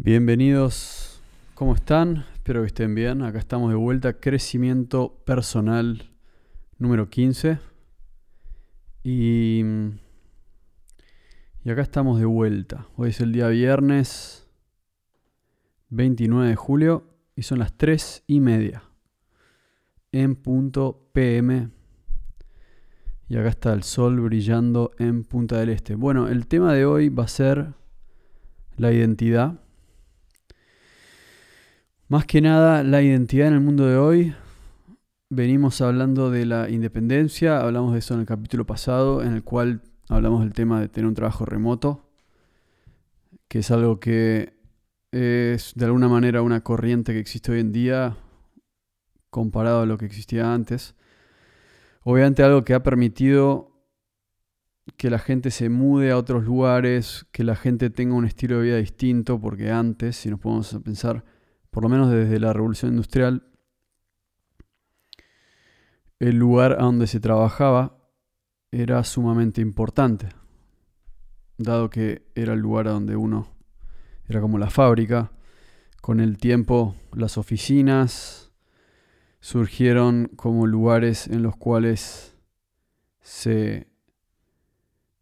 Bienvenidos, 0.00 1.20
¿cómo 1.56 1.74
están? 1.74 2.24
Espero 2.34 2.60
que 2.60 2.68
estén 2.68 2.94
bien. 2.94 3.22
Acá 3.22 3.40
estamos 3.40 3.68
de 3.68 3.74
vuelta, 3.74 4.12
crecimiento 4.12 5.20
personal 5.26 6.08
número 6.78 7.10
15. 7.10 7.58
Y, 9.02 9.64
y 11.64 11.70
acá 11.70 11.82
estamos 11.82 12.20
de 12.20 12.26
vuelta. 12.26 12.86
Hoy 12.94 13.08
es 13.08 13.18
el 13.18 13.32
día 13.32 13.48
viernes 13.48 14.46
29 15.88 16.48
de 16.48 16.54
julio 16.54 17.02
y 17.34 17.42
son 17.42 17.58
las 17.58 17.76
3 17.76 18.22
y 18.28 18.38
media 18.38 18.84
en 20.12 20.36
punto 20.36 21.10
PM. 21.12 21.70
Y 23.28 23.36
acá 23.36 23.48
está 23.48 23.72
el 23.72 23.82
sol 23.82 24.20
brillando 24.20 24.92
en 25.00 25.24
Punta 25.24 25.58
del 25.58 25.70
Este. 25.70 25.96
Bueno, 25.96 26.28
el 26.28 26.46
tema 26.46 26.72
de 26.72 26.86
hoy 26.86 27.08
va 27.08 27.24
a 27.24 27.28
ser 27.28 27.74
la 28.76 28.92
identidad. 28.92 29.60
Más 32.10 32.24
que 32.24 32.40
nada, 32.40 32.84
la 32.84 33.02
identidad 33.02 33.48
en 33.48 33.52
el 33.52 33.60
mundo 33.60 33.84
de 33.84 33.98
hoy. 33.98 34.34
Venimos 35.28 35.82
hablando 35.82 36.30
de 36.30 36.46
la 36.46 36.70
independencia, 36.70 37.60
hablamos 37.60 37.92
de 37.92 37.98
eso 37.98 38.14
en 38.14 38.20
el 38.20 38.26
capítulo 38.26 38.64
pasado, 38.64 39.22
en 39.22 39.34
el 39.34 39.44
cual 39.44 39.82
hablamos 40.08 40.40
del 40.40 40.54
tema 40.54 40.80
de 40.80 40.88
tener 40.88 41.06
un 41.06 41.12
trabajo 41.12 41.44
remoto, 41.44 42.08
que 43.46 43.58
es 43.58 43.70
algo 43.70 44.00
que 44.00 44.54
es 45.12 45.74
de 45.76 45.84
alguna 45.84 46.08
manera 46.08 46.40
una 46.40 46.62
corriente 46.62 47.12
que 47.12 47.18
existe 47.18 47.52
hoy 47.52 47.60
en 47.60 47.72
día 47.72 48.16
comparado 49.28 49.82
a 49.82 49.86
lo 49.86 49.98
que 49.98 50.06
existía 50.06 50.54
antes. 50.54 50.94
Obviamente 52.04 52.42
algo 52.42 52.64
que 52.64 52.72
ha 52.72 52.82
permitido 52.82 53.70
que 54.96 55.10
la 55.10 55.18
gente 55.18 55.50
se 55.50 55.68
mude 55.68 56.12
a 56.12 56.16
otros 56.16 56.44
lugares, 56.44 57.26
que 57.32 57.44
la 57.44 57.54
gente 57.54 57.90
tenga 57.90 58.14
un 58.14 58.24
estilo 58.24 58.56
de 58.56 58.62
vida 58.62 58.76
distinto, 58.78 59.38
porque 59.38 59.70
antes, 59.70 60.16
si 60.16 60.30
nos 60.30 60.40
podemos 60.40 60.74
pensar, 60.82 61.22
por 61.78 61.84
lo 61.84 61.90
menos 61.90 62.10
desde 62.10 62.40
la 62.40 62.52
revolución 62.52 62.90
industrial, 62.90 63.46
el 66.18 66.34
lugar 66.34 66.72
a 66.72 66.82
donde 66.82 67.06
se 67.06 67.20
trabajaba 67.20 67.96
era 68.72 69.04
sumamente 69.04 69.60
importante, 69.60 70.28
dado 71.56 71.88
que 71.88 72.26
era 72.34 72.54
el 72.54 72.58
lugar 72.58 72.88
a 72.88 72.90
donde 72.90 73.14
uno 73.14 73.46
era 74.26 74.40
como 74.40 74.58
la 74.58 74.70
fábrica. 74.70 75.30
Con 76.00 76.18
el 76.18 76.36
tiempo 76.38 76.96
las 77.12 77.38
oficinas 77.38 78.50
surgieron 79.38 80.32
como 80.34 80.66
lugares 80.66 81.28
en 81.28 81.44
los 81.44 81.56
cuales 81.56 82.36
se, 83.20 83.86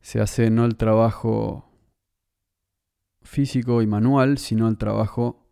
se 0.01 0.23
hace 0.23 0.49
no 0.49 0.65
el 0.65 0.77
trabajo 0.77 1.71
físico 3.21 3.83
y 3.83 3.87
manual, 3.87 4.39
sino 4.39 4.69
el 4.69 4.79
trabajo 4.79 5.46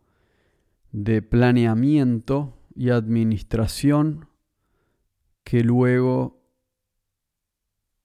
de 0.95 1.21
planeamiento 1.21 2.57
y 2.73 2.89
administración 2.89 4.29
que 5.43 5.61
luego 5.61 6.41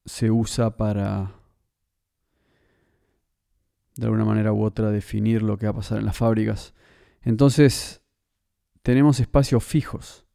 se 0.04 0.32
usa 0.32 0.76
para 0.76 1.36
de 3.94 4.06
alguna 4.06 4.24
manera 4.24 4.52
u 4.52 4.64
otra 4.64 4.90
definir 4.90 5.40
lo 5.42 5.56
que 5.56 5.66
va 5.66 5.70
a 5.70 5.76
pasar 5.76 5.98
en 5.98 6.06
las 6.06 6.16
fábricas. 6.16 6.74
Entonces, 7.22 8.02
tenemos 8.82 9.20
espacios 9.20 9.62
fijos 9.62 10.26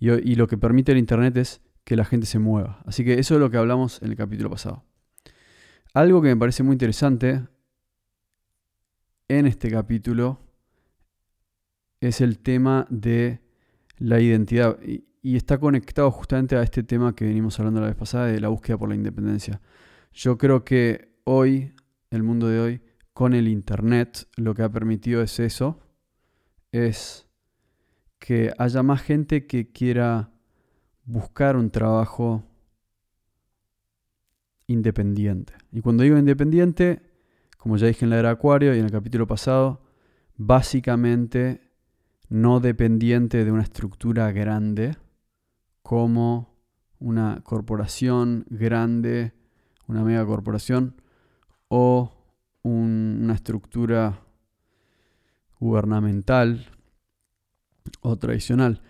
y, 0.00 0.34
lo 0.34 0.48
que 0.48 0.58
permite 0.58 0.90
el 0.90 0.98
Internet 0.98 1.36
es 1.36 1.62
que 1.84 1.94
la 1.94 2.04
gente 2.04 2.26
se 2.26 2.40
mueva. 2.40 2.82
Así 2.86 3.04
que 3.04 3.20
eso 3.20 3.34
es 3.34 3.40
lo 3.40 3.50
que 3.50 3.56
hablamos 3.56 4.02
en 4.02 4.10
el 4.10 4.16
capítulo 4.16 4.50
pasado. 4.50 4.82
Algo 5.92 6.20
que 6.22 6.28
me 6.28 6.36
parece 6.36 6.64
muy 6.64 6.72
interesante 6.72 7.46
en 9.28 9.46
este 9.46 9.70
capítulo 9.70 10.43
es 12.08 12.20
el 12.20 12.38
tema 12.38 12.86
de 12.90 13.40
la 13.98 14.20
identidad 14.20 14.78
y, 14.82 15.04
está 15.22 15.56
conectado 15.56 16.10
justamente 16.10 16.54
a 16.54 16.62
este 16.62 16.82
tema 16.82 17.14
que 17.14 17.24
venimos 17.24 17.58
hablando 17.58 17.80
la 17.80 17.86
vez 17.86 17.96
pasada 17.96 18.26
de 18.26 18.40
la 18.40 18.48
búsqueda 18.48 18.76
por 18.76 18.90
la 18.90 18.94
independencia. 18.94 19.62
Yo 20.12 20.36
creo 20.36 20.66
que 20.66 21.14
hoy, 21.24 21.72
el 22.10 22.22
mundo 22.22 22.46
de 22.46 22.60
hoy, 22.60 22.82
con 23.14 23.32
el 23.32 23.48
Internet, 23.48 24.28
lo 24.36 24.54
que 24.54 24.62
ha 24.62 24.68
permitido 24.68 25.22
es 25.22 25.40
eso, 25.40 25.80
es 26.72 27.26
que 28.18 28.52
haya 28.58 28.82
más 28.82 29.00
gente 29.00 29.46
que 29.46 29.72
quiera 29.72 30.30
buscar 31.06 31.56
un 31.56 31.70
trabajo 31.70 32.44
independiente. 34.66 35.54
Y 35.72 35.80
cuando 35.80 36.02
digo 36.02 36.18
independiente, 36.18 37.00
como 37.56 37.78
ya 37.78 37.86
dije 37.86 38.04
en 38.04 38.10
la 38.10 38.18
era 38.18 38.30
Acuario 38.30 38.74
y 38.74 38.78
en 38.78 38.84
el 38.84 38.90
capítulo 38.90 39.26
pasado, 39.26 39.80
básicamente 40.36 41.63
no 42.34 42.58
dependiente 42.58 43.44
de 43.44 43.52
una 43.52 43.62
estructura 43.62 44.32
grande 44.32 44.96
como 45.82 46.52
una 46.98 47.40
corporación 47.44 48.44
grande, 48.50 49.34
una 49.86 50.02
mega 50.02 50.26
corporación 50.26 51.00
o 51.68 52.12
una 52.62 53.34
estructura 53.34 54.20
gubernamental 55.60 56.66
o 58.00 58.16
tradicional. 58.16 58.82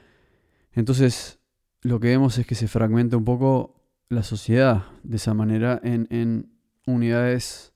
Entonces, 0.72 1.38
lo 1.82 2.00
que 2.00 2.08
vemos 2.08 2.38
es 2.38 2.46
que 2.46 2.54
se 2.54 2.66
fragmenta 2.66 3.18
un 3.18 3.26
poco 3.26 3.84
la 4.08 4.22
sociedad 4.22 4.84
de 5.02 5.16
esa 5.16 5.34
manera 5.34 5.78
en, 5.84 6.06
en 6.08 6.50
unidades 6.86 7.74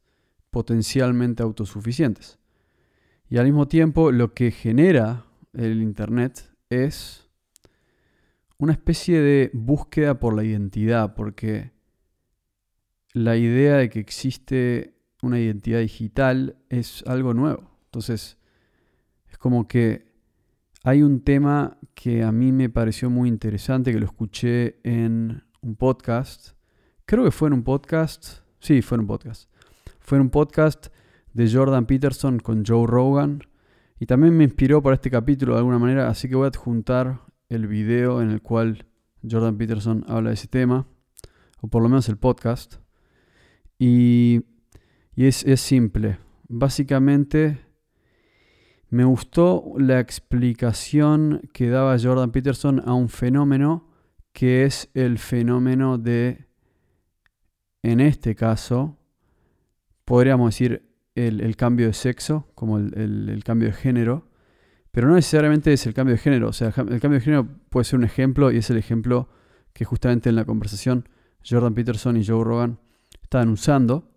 potencialmente 0.51 1.43
autosuficientes. 1.43 2.39
Y 3.29 3.37
al 3.37 3.45
mismo 3.45 3.69
tiempo, 3.69 4.13
lo 4.13 4.33
que 4.33 4.51
genera 4.51 5.28
el 5.53 5.83
Internet 5.83 6.51
es 6.71 7.29
una 8.59 8.73
especie 8.73 9.21
de 9.21 9.51
búsqueda 9.53 10.19
por 10.19 10.35
la 10.35 10.45
identidad, 10.45 11.15
porque 11.15 11.73
la 13.13 13.37
idea 13.37 13.77
de 13.77 13.89
que 13.89 14.01
existe 14.01 14.95
una 15.23 15.39
identidad 15.39 15.81
digital 15.81 16.57
es 16.69 17.05
algo 17.07 17.35
nuevo. 17.35 17.71
Entonces, 17.87 18.37
es 19.29 19.39
como 19.39 19.67
que 19.69 20.09
hay 20.85 21.03
un 21.03 21.21
tema 21.21 21.79
que 21.95 22.23
a 22.23 22.33
mí 22.33 22.53
me 22.53 22.69
pareció 22.69 23.11
muy 23.11 23.29
interesante, 23.29 23.93
que 23.93 24.01
lo 24.01 24.07
escuché 24.07 24.81
en 24.83 25.45
un 25.61 25.77
podcast. 25.77 26.53
Creo 27.05 27.25
que 27.25 27.31
fue 27.31 27.49
en 27.49 27.55
un 27.55 27.63
podcast. 27.65 28.41
Sí, 28.61 28.83
fue 28.83 28.97
en 28.97 29.01
un 29.03 29.07
podcast. 29.07 29.51
Fue 30.01 30.17
en 30.17 30.23
un 30.23 30.31
podcast 30.31 30.89
de 31.33 31.51
Jordan 31.51 31.87
Peterson 31.87 32.39
con 32.39 32.65
Joe 32.65 32.87
Rogan 32.87 33.43
y 34.01 34.07
también 34.07 34.37
me 34.37 34.45
inspiró 34.45 34.83
para 34.83 34.95
este 34.95 35.11
capítulo 35.11 35.55
de 35.55 35.59
alguna 35.59 35.79
manera, 35.79 36.09
así 36.09 36.29
que 36.29 36.37
voy 36.37 36.45
a 36.45 36.49
adjuntar 36.49 37.21
el 37.49 37.67
video 37.67 38.23
en 38.23 38.31
el 38.31 38.43
cual 38.43 38.87
Jordan 39.29 39.59
Peterson 39.59 40.05
habla 40.09 40.31
de 40.31 40.35
ese 40.35 40.49
tema, 40.49 40.87
o 41.61 41.69
por 41.69 41.83
lo 41.83 41.89
menos 41.89 42.09
el 42.09 42.17
podcast. 42.17 42.77
Y, 43.79 44.43
es, 45.17 45.45
es 45.45 45.61
simple. 45.61 46.19
Básicamente 46.49 47.59
me 48.89 49.05
gustó 49.05 49.73
la 49.77 49.99
explicación 49.99 51.43
que 51.53 51.69
daba 51.69 51.99
Jordan 51.99 52.31
Peterson 52.31 52.83
a 52.87 52.95
un 52.95 53.09
fenómeno 53.09 53.89
que 54.33 54.65
es 54.65 54.89
el 54.95 55.19
fenómeno 55.19 55.99
de, 55.99 56.47
en 57.83 57.99
este 57.99 58.37
caso, 58.37 58.97
podríamos 60.05 60.55
decir 60.55 60.88
el, 61.27 61.57
cambio 61.57 61.87
de 61.87 61.93
sexo, 61.93 62.49
como 62.55 62.79
el, 62.79 63.43
cambio 63.45 63.69
de 63.69 63.75
género, 63.75 64.29
pero 64.91 65.09
no 65.09 65.15
necesariamente 65.15 65.73
es 65.73 65.87
el 65.87 65.95
cambio 65.95 66.15
de 66.15 66.21
género. 66.21 66.49
O 66.49 66.53
sea, 66.53 66.69
el 66.69 67.01
cambio 67.01 67.19
de 67.19 67.21
género 67.21 67.49
puede 67.71 67.85
ser 67.85 67.99
un 67.99 68.05
ejemplo 68.05 68.51
y 68.51 68.59
es 68.59 68.71
el 68.71 68.77
ejemplo 68.77 69.29
que 69.73 69.85
justamente 69.85 70.29
en 70.29 70.37
la 70.37 70.45
conversación 70.45 71.09
Jordan 71.49 71.75
Peterson 71.75 72.17
y 72.17 72.25
Joe 72.25 72.45
Rogan 72.45 72.79
estaban 73.23 73.49
usando. 73.49 74.11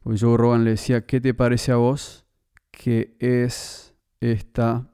Porque 0.00 0.18
Joe 0.20 0.36
Rogan 0.36 0.64
le 0.64 0.70
decía, 0.70 1.04
¿qué 1.04 1.20
te 1.20 1.34
parece 1.34 1.72
a 1.72 1.76
vos 1.76 2.26
que 2.70 3.16
es 3.18 3.94
esta... 4.20 4.90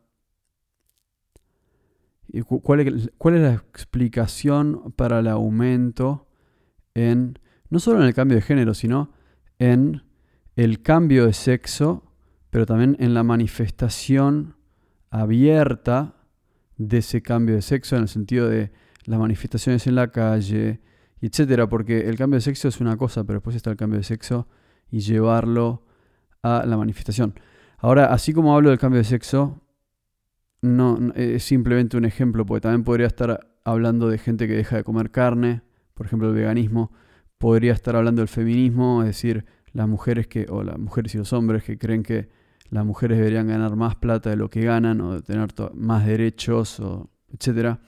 ¿Cuál 2.63 2.81
es, 2.81 3.11
¿Cuál 3.19 3.35
es 3.35 3.43
la 3.43 3.53
explicación 3.53 4.93
para 4.97 5.19
el 5.19 5.29
aumento 5.29 6.29
en, 6.95 7.39
no 7.69 7.79
solo 7.79 8.01
en 8.01 8.07
el 8.07 8.15
cambio 8.15 8.37
de 8.37 8.43
género, 8.43 8.73
sino 8.73 9.13
en 9.59 10.03
el 10.57 10.83
cambio 10.83 11.27
de 11.27 11.33
sexo, 11.33 12.13
pero 12.51 12.67
también 12.67 12.97
en 13.01 13.15
la 13.15 13.23
manifestación 13.23 14.57
abierta 15.11 16.15
de 16.77 16.99
ese 16.99 17.23
cambio 17.23 17.55
de 17.55 17.63
sexo, 17.63 17.97
en 17.97 18.03
el 18.03 18.09
sentido 18.09 18.49
de 18.49 18.73
las 19.05 19.19
manifestaciones 19.19 19.87
en 19.87 19.95
la 19.95 20.11
calle, 20.11 20.81
etcétera, 21.21 21.69
porque 21.69 22.09
el 22.09 22.17
cambio 22.17 22.37
de 22.37 22.43
sexo 22.43 22.69
es 22.69 22.81
una 22.81 22.97
cosa, 22.97 23.25
pero 23.25 23.39
después 23.39 23.57
está 23.57 23.71
el 23.71 23.77
cambio 23.77 23.99
de 23.99 24.05
sexo 24.05 24.49
y 24.91 25.01
llevarlo 25.01 25.87
a 26.43 26.65
la 26.67 26.77
manifestación. 26.77 27.35
Ahora, 27.79 28.13
así 28.13 28.33
como 28.33 28.55
hablo 28.55 28.71
del 28.71 28.79
cambio 28.79 28.99
de 28.99 29.05
sexo, 29.05 29.61
no, 30.61 31.13
es 31.15 31.43
simplemente 31.43 31.97
un 31.97 32.05
ejemplo, 32.05 32.47
porque 32.47 32.61
también 32.63 32.85
podría 32.85 33.07
estar 33.07 33.49
hablando 33.65 34.09
de 34.09 34.19
gente 34.19 34.47
que 34.47 34.55
deja 34.55 34.77
de 34.77 34.85
comer 34.85 35.11
carne, 35.11 35.63
por 35.95 36.07
ejemplo, 36.07 36.29
el 36.29 36.35
veganismo, 36.35 36.93
podría 37.39 37.73
estar 37.73 37.97
hablando 37.97 38.21
del 38.21 38.29
feminismo, 38.29 39.03
es 39.03 39.09
decir, 39.09 39.45
las 39.73 39.89
mujeres 39.89 40.27
que, 40.27 40.47
o 40.49 40.63
las 40.63 40.79
mujeres 40.79 41.15
y 41.15 41.19
los 41.19 41.33
hombres 41.33 41.65
que 41.65 41.79
creen 41.79 42.03
que 42.03 42.29
las 42.71 42.85
mujeres 42.85 43.19
deberían 43.19 43.49
ganar 43.49 43.77
más 43.77 43.97
plata 43.97 44.31
de 44.31 44.37
lo 44.37 44.49
que 44.49 44.63
ganan 44.63 45.01
o 45.01 45.23
tener 45.23 45.49
más 45.75 46.07
derechos, 46.07 46.81
o 46.81 47.11
etc. 47.33 47.79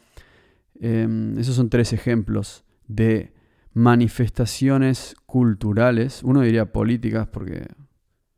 Em, 0.81 1.39
esos 1.39 1.57
son 1.57 1.71
tres 1.71 1.93
ejemplos 1.93 2.65
de 2.87 3.33
manifestaciones 3.73 5.17
culturales, 5.27 6.23
uno 6.23 6.43
diría 6.43 6.73
políticas 6.73 7.27
porque 7.27 7.67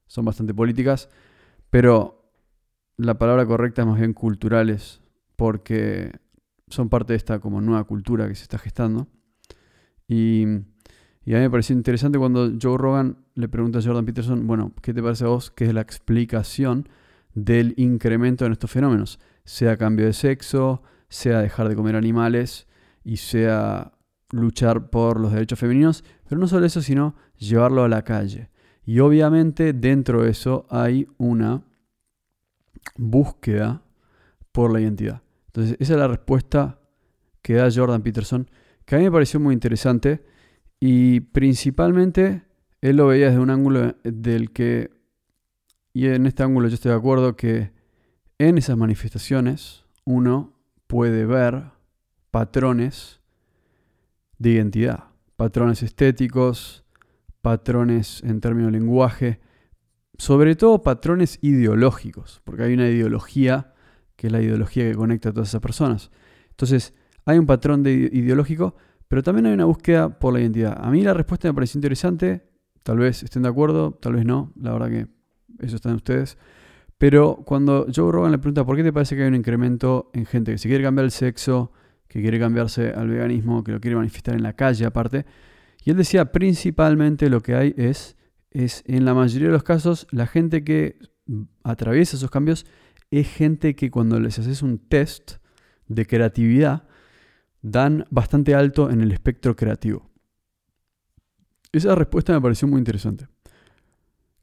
son 0.06 0.24
bastante 0.24 0.54
políticas, 0.54 1.10
pero 1.68 2.32
la 2.96 3.18
palabra 3.18 3.44
correcta 3.44 3.82
es 3.82 3.88
más 3.88 3.98
bien 3.98 4.14
culturales 4.14 5.02
porque 5.36 6.12
son 6.68 6.88
parte 6.88 7.12
de 7.12 7.18
esta 7.18 7.38
como 7.38 7.60
nueva 7.60 7.84
cultura 7.84 8.28
que 8.28 8.34
se 8.34 8.42
está 8.44 8.58
gestando. 8.58 9.08
Y, 10.08 10.46
y, 11.26 11.34
a 11.34 11.38
mí 11.38 11.42
me 11.42 11.50
pareció 11.50 11.74
interesante 11.74 12.18
cuando 12.18 12.52
Joe 12.60 12.78
Rogan 12.78 13.18
le 13.34 13.48
pregunta 13.48 13.80
a 13.80 13.82
Jordan 13.82 14.06
Peterson, 14.06 14.46
bueno, 14.46 14.72
¿qué 14.80 14.94
te 14.94 15.02
parece 15.02 15.24
a 15.24 15.28
vos 15.28 15.50
que 15.50 15.64
es 15.64 15.74
la 15.74 15.80
explicación 15.80 16.88
del 17.34 17.74
incremento 17.76 18.46
en 18.46 18.52
estos 18.52 18.70
fenómenos? 18.70 19.18
Sea 19.44 19.76
cambio 19.76 20.06
de 20.06 20.12
sexo, 20.12 20.82
sea 21.08 21.40
dejar 21.40 21.68
de 21.68 21.74
comer 21.74 21.96
animales 21.96 22.68
y 23.02 23.16
sea 23.16 23.92
luchar 24.30 24.88
por 24.88 25.18
los 25.18 25.32
derechos 25.32 25.58
femeninos, 25.58 26.04
pero 26.28 26.40
no 26.40 26.46
solo 26.46 26.64
eso, 26.64 26.80
sino 26.80 27.16
llevarlo 27.36 27.82
a 27.82 27.88
la 27.88 28.02
calle. 28.02 28.50
Y 28.84 29.00
obviamente 29.00 29.72
dentro 29.72 30.22
de 30.22 30.30
eso 30.30 30.66
hay 30.70 31.08
una 31.18 31.64
búsqueda 32.96 33.82
por 34.52 34.72
la 34.72 34.80
identidad. 34.80 35.22
Entonces, 35.48 35.76
esa 35.80 35.94
es 35.94 35.98
la 35.98 36.06
respuesta 36.06 36.78
que 37.42 37.54
da 37.54 37.68
Jordan 37.68 38.02
Peterson, 38.02 38.48
que 38.84 38.94
a 38.94 38.98
mí 38.98 39.04
me 39.04 39.10
pareció 39.10 39.40
muy 39.40 39.54
interesante 39.54 40.24
y 40.80 41.20
principalmente 41.20 42.42
él 42.80 42.96
lo 42.96 43.06
veía 43.06 43.26
desde 43.26 43.40
un 43.40 43.50
ángulo 43.50 43.96
del 44.04 44.52
que, 44.52 44.90
y 45.92 46.06
en 46.06 46.26
este 46.26 46.42
ángulo 46.42 46.68
yo 46.68 46.74
estoy 46.74 46.90
de 46.90 46.98
acuerdo, 46.98 47.36
que 47.36 47.72
en 48.38 48.58
esas 48.58 48.76
manifestaciones 48.76 49.84
uno 50.04 50.52
puede 50.86 51.24
ver 51.24 51.70
patrones 52.30 53.20
de 54.38 54.50
identidad, 54.50 55.04
patrones 55.36 55.82
estéticos, 55.82 56.84
patrones 57.40 58.22
en 58.24 58.40
términos 58.40 58.72
de 58.72 58.78
lenguaje, 58.78 59.40
sobre 60.18 60.56
todo 60.56 60.82
patrones 60.82 61.38
ideológicos, 61.42 62.40
porque 62.44 62.64
hay 62.64 62.74
una 62.74 62.88
ideología 62.88 63.72
que 64.16 64.28
es 64.28 64.32
la 64.32 64.42
ideología 64.42 64.84
que 64.84 64.94
conecta 64.94 65.28
a 65.28 65.32
todas 65.32 65.48
esas 65.48 65.60
personas. 65.60 66.10
Entonces, 66.50 66.94
hay 67.24 67.38
un 67.38 67.46
patrón 67.46 67.82
de 67.82 67.92
ideológico, 67.92 68.76
pero 69.08 69.22
también 69.22 69.46
hay 69.46 69.52
una 69.52 69.64
búsqueda 69.64 70.18
por 70.18 70.32
la 70.32 70.40
identidad. 70.40 70.76
A 70.80 70.90
mí 70.90 71.02
la 71.02 71.14
respuesta 71.14 71.48
me 71.48 71.54
pareció 71.54 71.78
interesante, 71.78 72.42
tal 72.82 72.98
vez 72.98 73.22
estén 73.22 73.42
de 73.42 73.48
acuerdo, 73.48 73.92
tal 73.92 74.14
vez 74.14 74.24
no, 74.24 74.52
la 74.60 74.72
verdad 74.72 74.88
que 74.88 75.06
eso 75.64 75.76
está 75.76 75.90
en 75.90 75.96
ustedes. 75.96 76.38
Pero 76.98 77.42
cuando 77.44 77.86
Joe 77.94 78.10
Rogan 78.10 78.32
le 78.32 78.38
pregunta 78.38 78.64
por 78.64 78.76
qué 78.76 78.82
te 78.82 78.92
parece 78.92 79.16
que 79.16 79.22
hay 79.22 79.28
un 79.28 79.34
incremento 79.34 80.10
en 80.14 80.24
gente 80.24 80.52
que 80.52 80.58
se 80.58 80.68
quiere 80.68 80.82
cambiar 80.82 81.04
el 81.04 81.10
sexo, 81.10 81.72
que 82.08 82.22
quiere 82.22 82.38
cambiarse 82.38 82.90
al 82.90 83.08
veganismo, 83.08 83.62
que 83.62 83.72
lo 83.72 83.80
quiere 83.80 83.96
manifestar 83.96 84.34
en 84.34 84.42
la 84.42 84.54
calle 84.54 84.86
aparte, 84.86 85.26
y 85.84 85.90
él 85.90 85.96
decía 85.96 86.32
principalmente 86.32 87.28
lo 87.28 87.42
que 87.42 87.54
hay 87.54 87.74
es, 87.76 88.16
es 88.50 88.82
en 88.86 89.04
la 89.04 89.14
mayoría 89.14 89.48
de 89.48 89.52
los 89.52 89.62
casos, 89.62 90.06
la 90.10 90.26
gente 90.26 90.64
que 90.64 90.98
atraviesa 91.62 92.16
esos 92.16 92.30
cambios 92.30 92.66
es 93.10 93.28
gente 93.28 93.74
que 93.76 93.90
cuando 93.90 94.18
les 94.18 94.38
haces 94.38 94.62
un 94.62 94.78
test 94.78 95.36
de 95.88 96.06
creatividad, 96.06 96.88
dan 97.62 98.06
bastante 98.10 98.54
alto 98.54 98.90
en 98.90 99.00
el 99.00 99.12
espectro 99.12 99.56
creativo. 99.56 100.10
Esa 101.72 101.94
respuesta 101.94 102.32
me 102.32 102.40
pareció 102.40 102.68
muy 102.68 102.78
interesante. 102.78 103.28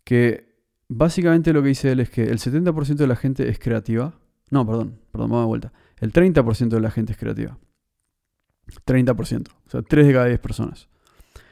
Que 0.03 0.53
Básicamente 0.95 1.53
lo 1.53 1.63
que 1.63 1.69
dice 1.69 1.91
él 1.91 1.99
es 2.01 2.09
que 2.11 2.23
el 2.23 2.37
70% 2.37 2.95
de 2.95 3.07
la 3.07 3.15
gente 3.15 3.49
es 3.49 3.57
creativa. 3.57 4.13
No, 4.51 4.63
perdón, 4.65 4.99
perdón, 5.11 5.31
vamos 5.31 5.45
de 5.45 5.47
vuelta. 5.47 5.73
El 5.99 6.13
30% 6.13 6.69
de 6.69 6.79
la 6.79 6.91
gente 6.91 7.13
es 7.13 7.17
creativa. 7.17 7.57
30%. 8.85 9.47
O 9.49 9.69
sea, 9.69 9.81
3 9.81 10.07
de 10.07 10.13
cada 10.13 10.25
10 10.25 10.39
personas. 10.39 10.89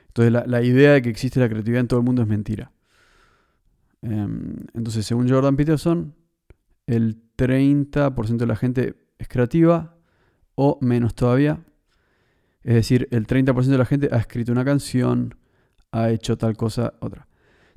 Entonces 0.08 0.32
la, 0.32 0.46
la, 0.46 0.62
idea 0.62 0.92
de 0.92 1.02
que 1.02 1.10
existe 1.10 1.40
la 1.40 1.50
creatividad 1.50 1.82
en 1.82 1.88
todo 1.88 2.00
el 2.00 2.06
mundo 2.06 2.22
es 2.22 2.28
mentira. 2.28 2.72
Em, 4.04 4.58
entonces, 4.74 5.06
según 5.08 5.28
Jordan 5.28 5.56
Peterson, 5.56 6.14
el 6.86 7.18
30% 7.38 8.38
de 8.38 8.46
la 8.46 8.56
gente 8.56 8.96
es 9.18 9.28
creativa 9.28 9.98
o 10.56 10.78
menos 10.82 11.16
todavía. 11.16 11.64
Es 12.64 12.76
decir, 12.76 13.08
el 13.12 13.26
30% 13.26 13.66
de 13.66 13.78
la 13.78 13.86
gente 13.86 14.10
ha 14.12 14.18
escrito 14.18 14.52
una 14.52 14.66
canción, 14.66 15.36
ha 15.92 16.10
hecho 16.10 16.38
tal 16.38 16.56
cosa, 16.56 16.94
otra. 17.00 17.28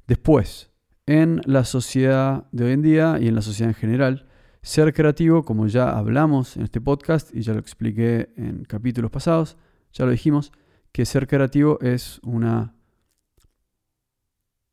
Después, 0.07 0.71
en 1.07 1.41
la 1.45 1.65
sociedad 1.65 2.47
de 2.53 2.65
hoy 2.65 2.73
en 2.73 2.83
día 2.83 3.19
y 3.21 3.29
en 3.29 3.35
la 3.35 3.43
sociedad 3.43 3.71
en 3.71 3.75
general, 3.75 4.29
ser 4.63 4.93
creativo, 4.95 5.45
como 5.45 5.67
ya 5.67 5.91
hablamos 5.91 6.57
en 6.57 6.63
este 6.63 6.81
podcast 6.81 7.35
y 7.35 7.43
ya 7.43 7.53
lo 7.53 7.59
expliqué 7.59 8.31
en 8.37 8.65
capítulos 8.65 9.11
pasados, 9.11 9.57
ya 9.93 10.05
lo 10.05 10.11
dijimos, 10.11 10.53
que 10.93 11.05
ser 11.05 11.27
creativo 11.27 11.79
es 11.81 12.21
una, 12.23 12.75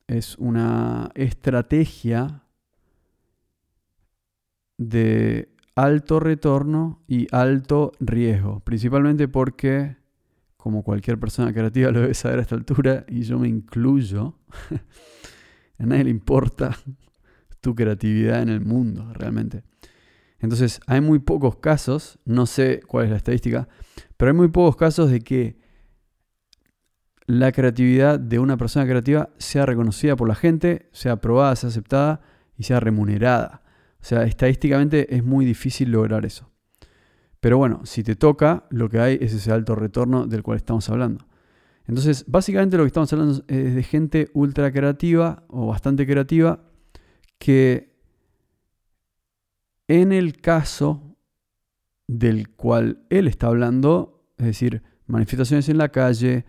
es 0.07 0.37
una 0.37 1.11
estrategia 1.15 2.43
de 4.77 5.50
alto 5.83 6.19
retorno 6.19 7.03
y 7.07 7.27
alto 7.31 7.91
riesgo, 7.99 8.59
principalmente 8.61 9.27
porque, 9.27 9.97
como 10.57 10.83
cualquier 10.83 11.19
persona 11.19 11.53
creativa 11.53 11.91
lo 11.91 12.01
debe 12.01 12.13
saber 12.13 12.39
a 12.39 12.41
esta 12.43 12.55
altura, 12.55 13.05
y 13.07 13.23
yo 13.23 13.39
me 13.39 13.47
incluyo, 13.47 14.37
A 15.81 15.85
nadie 15.85 16.03
le 16.03 16.09
importa 16.11 16.77
tu 17.59 17.73
creatividad 17.73 18.43
en 18.43 18.49
el 18.49 18.61
mundo, 18.61 19.11
realmente. 19.15 19.63
Entonces, 20.39 20.79
hay 20.85 21.01
muy 21.01 21.17
pocos 21.17 21.55
casos, 21.55 22.19
no 22.23 22.45
sé 22.45 22.81
cuál 22.85 23.05
es 23.05 23.11
la 23.11 23.17
estadística, 23.17 23.67
pero 24.15 24.31
hay 24.31 24.37
muy 24.37 24.49
pocos 24.49 24.75
casos 24.75 25.09
de 25.09 25.21
que 25.21 25.59
la 27.25 27.51
creatividad 27.51 28.19
de 28.19 28.37
una 28.37 28.57
persona 28.57 28.85
creativa 28.85 29.29
sea 29.39 29.65
reconocida 29.65 30.15
por 30.15 30.27
la 30.27 30.35
gente, 30.35 30.87
sea 30.91 31.13
aprobada, 31.13 31.55
sea 31.55 31.69
aceptada 31.69 32.21
y 32.57 32.63
sea 32.63 32.79
remunerada. 32.79 33.63
O 34.01 34.05
sea, 34.05 34.23
estadísticamente 34.23 35.15
es 35.15 35.23
muy 35.23 35.45
difícil 35.45 35.91
lograr 35.91 36.25
eso. 36.25 36.49
Pero 37.39 37.57
bueno, 37.57 37.81
si 37.85 38.03
te 38.03 38.15
toca, 38.15 38.65
lo 38.69 38.89
que 38.89 38.99
hay 38.99 39.17
es 39.21 39.33
ese 39.33 39.51
alto 39.51 39.75
retorno 39.75 40.27
del 40.27 40.43
cual 40.43 40.57
estamos 40.57 40.89
hablando. 40.89 41.25
Entonces, 41.87 42.25
básicamente 42.27 42.77
lo 42.77 42.83
que 42.83 42.87
estamos 42.87 43.11
hablando 43.11 43.43
es 43.47 43.75
de 43.75 43.83
gente 43.83 44.29
ultra 44.33 44.71
creativa 44.71 45.43
o 45.47 45.67
bastante 45.67 46.05
creativa 46.05 46.63
que 47.37 47.91
en 49.87 50.11
el 50.11 50.39
caso 50.39 51.17
del 52.07 52.49
cual 52.49 53.03
él 53.09 53.27
está 53.27 53.47
hablando, 53.47 54.23
es 54.37 54.45
decir, 54.45 54.83
manifestaciones 55.07 55.67
en 55.69 55.77
la 55.77 55.89
calle, 55.89 56.45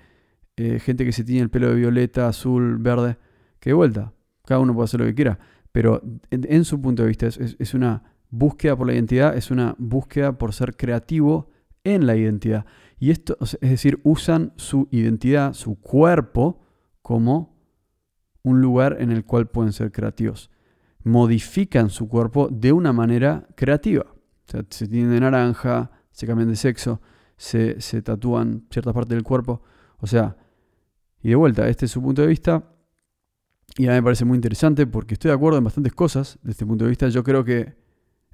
eh, 0.57 0.79
gente 0.79 1.05
que 1.05 1.13
se 1.13 1.25
tiene 1.25 1.43
el 1.43 1.51
pelo 1.51 1.69
de 1.69 1.75
violeta, 1.77 2.29
azul, 2.29 2.79
verde, 2.79 3.17
que 3.59 3.71
de 3.71 3.75
vuelta, 3.75 4.13
cada 4.45 4.61
uno 4.61 4.75
puede 4.75 4.85
hacer 4.85 5.01
lo 5.01 5.07
que 5.07 5.15
quiera, 5.15 5.39
pero 5.73 6.03
en, 6.31 6.65
su 6.65 6.81
punto 6.81 7.03
de 7.03 7.09
vista 7.09 7.27
es 7.27 7.75
una 7.75 8.13
búsqueda 8.31 8.77
por 8.77 8.87
la 8.87 8.95
identidad, 8.95 9.37
es 9.37 9.51
una 9.51 9.75
búsqueda 9.79 10.37
por 10.39 10.53
ser 10.53 10.77
creativo 10.77 11.51
en 11.85 12.07
la 12.07 12.17
identidad. 12.17 12.67
Y 12.99 13.11
esto, 13.11 13.37
es 13.41 13.59
decir, 13.61 14.01
usan 14.05 14.53
su 14.57 14.89
identidad, 14.91 15.55
su 15.55 15.81
cuerpo, 15.81 16.61
como 17.03 17.57
un 18.43 18.61
lugar 18.61 18.97
en 19.01 19.11
el 19.11 19.25
cual 19.25 19.49
pueden 19.49 19.73
ser 19.73 19.93
creativos. 19.93 20.51
Modifican 21.05 21.91
su 21.91 22.09
cuerpo 22.09 22.49
de 22.49 22.73
una 22.73 22.93
manera 22.93 23.47
creativa. 23.55 24.07
O 24.07 24.51
sea, 24.51 24.65
se 24.71 24.87
tienen 24.87 25.11
de 25.11 25.21
naranja, 25.21 25.91
se 26.11 26.27
cambian 26.27 26.49
de 26.49 26.57
sexo, 26.57 27.01
se, 27.37 27.81
se 27.81 28.03
tatúan 28.03 28.67
ciertas 28.71 28.95
partes 28.95 29.17
del 29.17 29.25
cuerpo. 29.25 29.63
O 29.99 30.07
sea, 30.07 30.37
y 31.23 31.31
de 31.31 31.35
vuelta, 31.35 31.69
este 31.69 31.87
es 31.87 31.91
su 31.91 32.01
punto 32.01 32.23
de 32.23 32.29
vista. 32.29 32.72
Y 33.79 33.87
a 33.87 33.91
mí 33.91 33.95
me 33.97 34.03
parece 34.03 34.25
muy 34.25 34.37
interesante 34.37 34.87
porque 34.87 35.15
estoy 35.15 35.31
de 35.31 35.35
acuerdo 35.35 35.59
en 35.59 35.65
bastantes 35.65 35.95
cosas 35.95 36.39
desde 36.43 36.51
este 36.51 36.67
punto 36.67 36.85
de 36.85 36.91
vista. 36.91 37.09
Yo 37.09 37.23
creo 37.25 37.45
que 37.45 37.75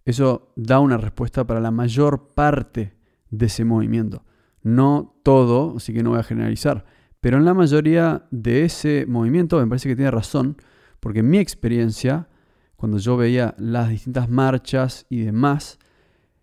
eso 0.05 0.53
da 0.57 0.81
una 0.81 0.97
respuesta 0.97 1.47
para 1.47 1.61
la 1.61 1.71
mayor 1.71 2.35
parte 2.35 2.97
de 3.31 3.47
ese 3.47 3.65
movimiento. 3.65 4.25
No 4.63 5.21
todo, 5.23 5.77
así 5.77 5.93
que 5.93 6.03
no 6.03 6.11
voy 6.11 6.19
a 6.19 6.25
generalizar, 6.25 6.85
pero 7.21 7.37
en 7.37 7.45
la 7.45 7.55
mayoría 7.55 8.27
de 8.31 8.65
ese 8.65 9.07
movimiento 9.07 9.61
me 9.61 9.67
parece 9.67 9.89
que 9.89 9.97
tiene 9.97 10.11
razón, 10.11 10.57
porque 10.99 11.21
en 11.21 11.31
mi 11.31 11.39
experiencia, 11.39 12.29
cuando 12.77 12.99
yo 12.99 13.17
veía 13.17 13.55
las 13.59 13.91
distintas 13.91 14.29
marchas 14.29 15.07
y 15.09 15.21
demás, 15.21 15.79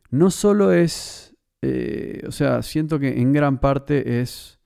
no 0.10 0.32
solo 0.32 0.72
es, 0.72 1.36
eh, 1.62 2.24
o 2.26 2.32
sea, 2.32 2.62
siento 2.62 3.00
que 3.00 3.20
en 3.20 3.34
gran 3.34 3.60
parte 3.60 4.22
es 4.22 4.60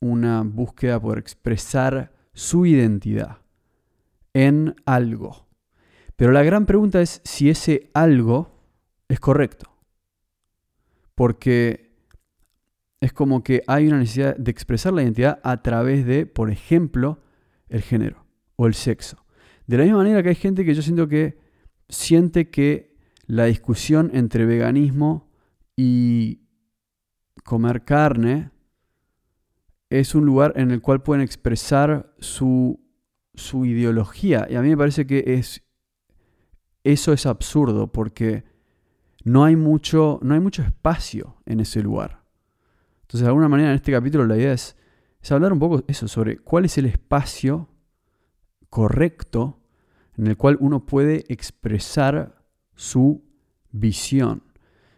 una 0.00 0.42
búsqueda 0.42 1.00
por 1.00 1.18
expresar 1.18 2.12
su 2.32 2.66
identidad 2.66 3.38
en 4.38 4.76
algo. 4.86 5.48
Pero 6.14 6.30
la 6.30 6.44
gran 6.44 6.64
pregunta 6.64 7.02
es 7.02 7.20
si 7.24 7.50
ese 7.50 7.90
algo 7.92 8.62
es 9.08 9.18
correcto. 9.18 9.68
Porque 11.16 11.96
es 13.00 13.12
como 13.12 13.42
que 13.42 13.64
hay 13.66 13.88
una 13.88 13.98
necesidad 13.98 14.36
de 14.36 14.52
expresar 14.52 14.92
la 14.92 15.02
identidad 15.02 15.40
a 15.42 15.60
través 15.62 16.06
de, 16.06 16.24
por 16.24 16.50
ejemplo, 16.50 17.20
el 17.68 17.82
género 17.82 18.26
o 18.54 18.68
el 18.68 18.74
sexo. 18.74 19.26
De 19.66 19.76
la 19.76 19.82
misma 19.82 19.98
manera 19.98 20.22
que 20.22 20.28
hay 20.28 20.34
gente 20.36 20.64
que 20.64 20.74
yo 20.74 20.82
siento 20.82 21.08
que 21.08 21.38
siente 21.88 22.48
que 22.48 22.96
la 23.26 23.46
discusión 23.46 24.12
entre 24.14 24.46
veganismo 24.46 25.32
y 25.74 26.42
comer 27.44 27.84
carne 27.84 28.52
es 29.90 30.14
un 30.14 30.24
lugar 30.26 30.52
en 30.54 30.70
el 30.70 30.80
cual 30.80 31.02
pueden 31.02 31.24
expresar 31.24 32.14
su, 32.20 32.87
su 33.38 33.64
ideología. 33.64 34.46
Y 34.50 34.56
a 34.56 34.62
mí 34.62 34.68
me 34.68 34.76
parece 34.76 35.06
que 35.06 35.24
es, 35.26 35.62
eso 36.84 37.12
es 37.12 37.26
absurdo 37.26 37.90
porque 37.90 38.44
no 39.24 39.44
hay, 39.44 39.56
mucho, 39.56 40.18
no 40.22 40.34
hay 40.34 40.40
mucho 40.40 40.62
espacio 40.62 41.36
en 41.46 41.60
ese 41.60 41.82
lugar. 41.82 42.24
Entonces, 43.02 43.22
de 43.22 43.28
alguna 43.28 43.48
manera, 43.48 43.70
en 43.70 43.76
este 43.76 43.92
capítulo 43.92 44.26
la 44.26 44.36
idea 44.36 44.52
es, 44.52 44.76
es 45.20 45.32
hablar 45.32 45.52
un 45.52 45.58
poco 45.58 45.82
eso, 45.88 46.08
sobre 46.08 46.38
cuál 46.38 46.64
es 46.66 46.76
el 46.78 46.86
espacio 46.86 47.68
correcto 48.70 49.60
en 50.16 50.26
el 50.26 50.36
cual 50.36 50.56
uno 50.60 50.84
puede 50.84 51.24
expresar 51.28 52.44
su 52.74 53.24
visión. 53.70 54.42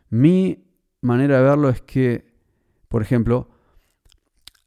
Mi 0.09 0.66
manera 1.02 1.38
de 1.38 1.44
verlo 1.44 1.68
es 1.68 1.82
que, 1.82 2.32
por 2.88 3.02
ejemplo, 3.02 3.49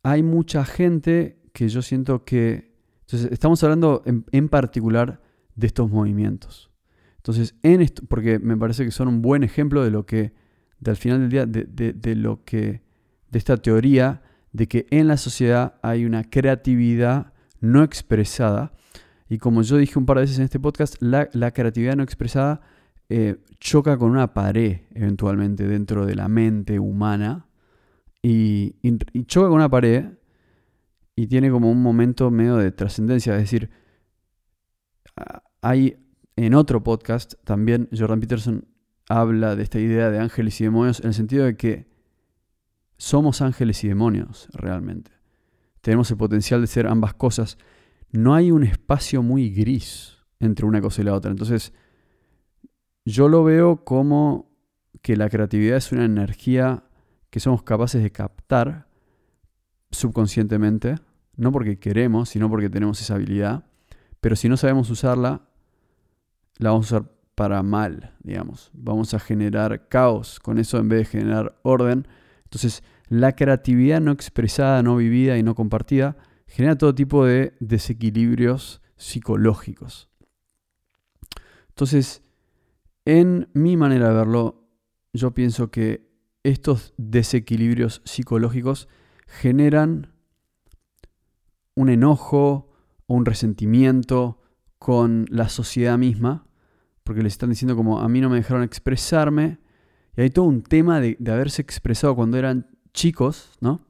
hay 0.04 0.24
mucha 0.24 0.66
gente 0.66 1.42
que 1.54 1.70
yo 1.70 1.82
siento 1.82 2.24
que... 2.24 2.73
Entonces, 3.14 3.32
estamos 3.32 3.64
hablando 3.64 4.02
en, 4.06 4.50
particular 4.50 5.22
de 5.56 5.68
estos 5.68 5.88
movimientos. 5.88 6.72
Entonces, 7.18 7.54
en 7.62 7.82
esto, 7.82 8.02
porque 8.08 8.40
me 8.40 8.58
parece 8.58 8.86
que 8.86 8.90
son 8.90 9.08
un 9.08 9.22
buen 9.22 9.44
ejemplo 9.44 9.84
de 9.84 9.92
lo 9.92 10.08
que, 10.08 10.34
de, 10.80 10.90
al 10.90 10.98
final 10.98 11.20
del 11.20 11.30
día, 11.30 11.46
de, 11.46 11.94
de, 11.94 12.16
lo 12.16 12.44
que, 12.44 12.82
de 13.30 13.38
esta 13.38 13.58
teoría 13.58 14.24
de 14.52 14.68
que 14.68 14.88
en 14.90 15.08
la 15.08 15.18
sociedad 15.18 15.76
hay 15.84 16.06
una 16.06 16.24
creatividad 16.24 17.34
no 17.60 17.84
expresada. 17.84 18.74
Y 19.30 19.38
como 19.38 19.62
yo 19.62 19.78
dije 19.78 20.00
un 20.00 20.08
par 20.08 20.18
de 20.18 20.22
veces 20.22 20.40
en 20.40 20.46
este 20.46 20.60
podcast, 20.60 20.96
la, 21.00 21.30
la 21.34 21.52
creatividad 21.52 21.96
no 21.96 22.02
expresada 22.02 22.62
eh, 23.10 23.38
choca 23.60 23.96
con 24.00 24.10
una 24.10 24.34
pared 24.34 24.78
eventualmente 24.96 25.68
dentro 25.68 26.08
de 26.08 26.16
la 26.16 26.28
mente 26.30 26.80
humana 26.80 27.46
y, 28.24 28.74
choca 29.28 29.50
con 29.50 29.58
una 29.58 29.70
pared 29.70 30.06
y 31.16 31.28
tiene 31.28 31.52
como 31.52 31.72
un 31.72 31.82
momento 31.82 32.32
medio 32.32 32.58
de 32.58 32.72
trascendencia. 32.72 33.36
Es 33.36 33.42
decir, 33.42 33.70
hay 35.62 35.98
en 36.36 36.54
otro 36.56 36.84
podcast 36.84 37.34
también 37.44 37.90
Jordan 37.96 38.20
Peterson 38.20 38.68
habla 39.08 39.56
de 39.56 39.64
esta 39.64 39.80
idea 39.80 40.10
de 40.10 40.20
ángeles 40.20 40.60
y 40.62 40.64
demonios 40.64 41.00
en 41.02 41.08
el 41.08 41.14
sentido 41.14 41.46
de 41.46 41.56
que 41.56 41.88
somos 42.98 43.42
ángeles 43.42 43.84
y 43.84 43.90
demonios 43.90 44.48
realmente. 44.54 45.12
Tenemos 45.82 46.10
el 46.12 46.18
potencial 46.18 46.62
de 46.62 46.68
ser 46.68 46.88
ambas 46.88 47.14
cosas. 47.14 47.58
No 48.12 48.34
hay 48.34 48.52
un 48.52 48.64
espacio 48.64 49.22
muy 49.22 49.50
gris 49.50 50.18
entre 50.40 50.66
una 50.66 50.82
cosa 50.82 51.02
y 51.02 51.06
la 51.06 51.14
otra. 51.14 51.32
Entonces, 51.32 51.74
yo 53.06 53.28
lo 53.28 53.44
veo 53.44 53.84
como 53.84 54.50
que 55.02 55.18
la 55.18 55.30
creatividad 55.30 55.78
es 55.78 55.92
una 55.92 56.06
energía 56.06 56.86
que 57.30 57.40
somos 57.40 57.64
capaces 57.64 58.02
de 58.02 58.12
captar 58.12 58.88
subconscientemente, 59.94 60.96
no 61.36 61.52
porque 61.52 61.80
queremos, 61.80 62.30
sino 62.30 62.50
porque 62.50 62.70
tenemos 62.70 63.02
esa 63.02 63.16
habilidad, 63.16 63.66
pero 64.20 64.36
si 64.36 64.50
no 64.50 64.58
sabemos 64.58 64.90
usarla, 64.90 65.42
la 66.58 66.72
vamos 66.72 66.92
a 66.92 66.98
usar 66.98 67.12
para 67.36 67.64
mal, 67.64 68.14
digamos. 68.22 68.70
Vamos 68.74 69.14
a 69.14 69.20
generar 69.20 69.88
caos 69.88 70.40
con 70.40 70.60
eso 70.60 70.78
en 70.78 70.90
vez 70.90 71.00
de 71.00 71.06
generar 71.06 71.58
orden. 71.64 72.08
Entonces, 72.44 72.84
la 73.08 73.34
creatividad 73.36 74.02
no 74.02 74.12
expresada, 74.12 74.84
no 74.84 74.96
vivida 74.96 75.38
y 75.38 75.44
no 75.44 75.56
compartida 75.56 76.16
genera 76.54 76.78
todo 76.78 76.94
tipo 76.94 77.26
de 77.26 77.56
desequilibrios 77.60 78.82
psicológicos. 78.96 80.08
Entonces, 81.70 82.22
en 83.06 83.50
mi 83.54 83.76
manera 83.76 84.10
de 84.10 84.16
verlo, 84.16 84.70
yo 85.14 85.34
pienso 85.34 85.72
que 85.72 86.08
estos 86.44 86.94
desequilibrios 86.98 88.04
psicológicos 88.06 88.88
generan 89.40 90.14
un 91.76 91.90
enojo 91.90 92.72
o 93.08 93.16
un 93.16 93.26
resentimiento 93.26 94.40
con 94.78 95.26
la 95.30 95.50
sociedad 95.50 95.98
misma, 95.98 96.46
porque 97.04 97.24
les 97.24 97.34
están 97.34 97.50
diciendo 97.50 97.76
como 97.76 98.00
a 98.00 98.08
mí 98.08 98.22
no 98.22 98.30
me 98.30 98.38
dejaron 98.38 98.64
expresarme, 98.64 99.60
y 100.16 100.22
hay 100.22 100.30
todo 100.30 100.46
un 100.46 100.62
tema 100.62 101.00
de, 101.00 101.18
haberse 101.28 101.62
expresado 101.62 102.16
cuando 102.16 102.38
eran 102.38 102.68
chicos, 102.94 103.58
¿no? 103.60 103.88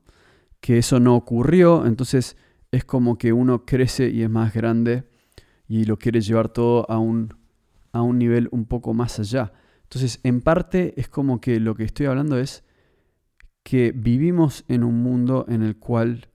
Que 0.61 0.77
eso 0.77 0.99
no 0.99 1.15
ocurrió, 1.15 1.85
entonces 1.85 2.37
es 2.71 2.85
como 2.85 3.17
que 3.17 3.33
uno 3.33 3.65
crece 3.65 4.09
y 4.09 4.23
es 4.23 4.29
más 4.29 4.53
grande 4.53 5.03
y 5.67 5.83
lo 5.83 5.97
quiere 5.97 6.21
llevar 6.21 6.49
todo 6.49 6.89
a 6.89 6.97
un 6.97 7.33
a 7.91 8.01
un 8.01 8.17
nivel 8.17 8.47
un 8.51 8.65
poco 8.65 8.93
más 8.93 9.19
allá. 9.19 9.53
Entonces, 9.83 10.19
en 10.23 10.41
parte 10.41 10.99
es 10.99 11.07
como 11.07 11.39
que 11.39 11.59
lo 11.59 11.75
que 11.75 11.83
estoy 11.83 12.07
hablando 12.07 12.39
es 12.39 12.63
que 13.63 13.91
vivimos 13.91 14.65
en 14.67 14.83
un 14.83 15.01
mundo 15.01 15.45
en 15.47 15.63
el 15.63 15.77
cual 15.77 16.29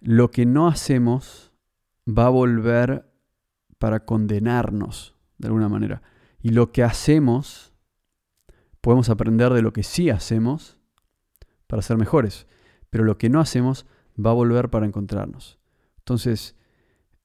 lo 0.00 0.30
que 0.30 0.46
no 0.46 0.68
hacemos 0.68 1.52
va 2.08 2.26
a 2.26 2.30
volver 2.30 3.10
para 3.78 4.04
condenarnos 4.04 5.16
de 5.38 5.48
alguna 5.48 5.68
manera. 5.68 6.02
Y 6.42 6.50
lo 6.50 6.72
que 6.72 6.82
hacemos, 6.82 7.72
podemos 8.80 9.10
aprender 9.10 9.52
de 9.52 9.62
lo 9.62 9.72
que 9.72 9.82
sí 9.82 10.10
hacemos 10.10 10.78
para 11.66 11.82
ser 11.82 11.96
mejores. 11.96 12.46
Pero 12.88 13.04
lo 13.04 13.18
que 13.18 13.28
no 13.28 13.40
hacemos 13.40 13.86
va 14.18 14.30
a 14.30 14.34
volver 14.34 14.70
para 14.70 14.86
encontrarnos. 14.86 15.58
Entonces, 15.98 16.56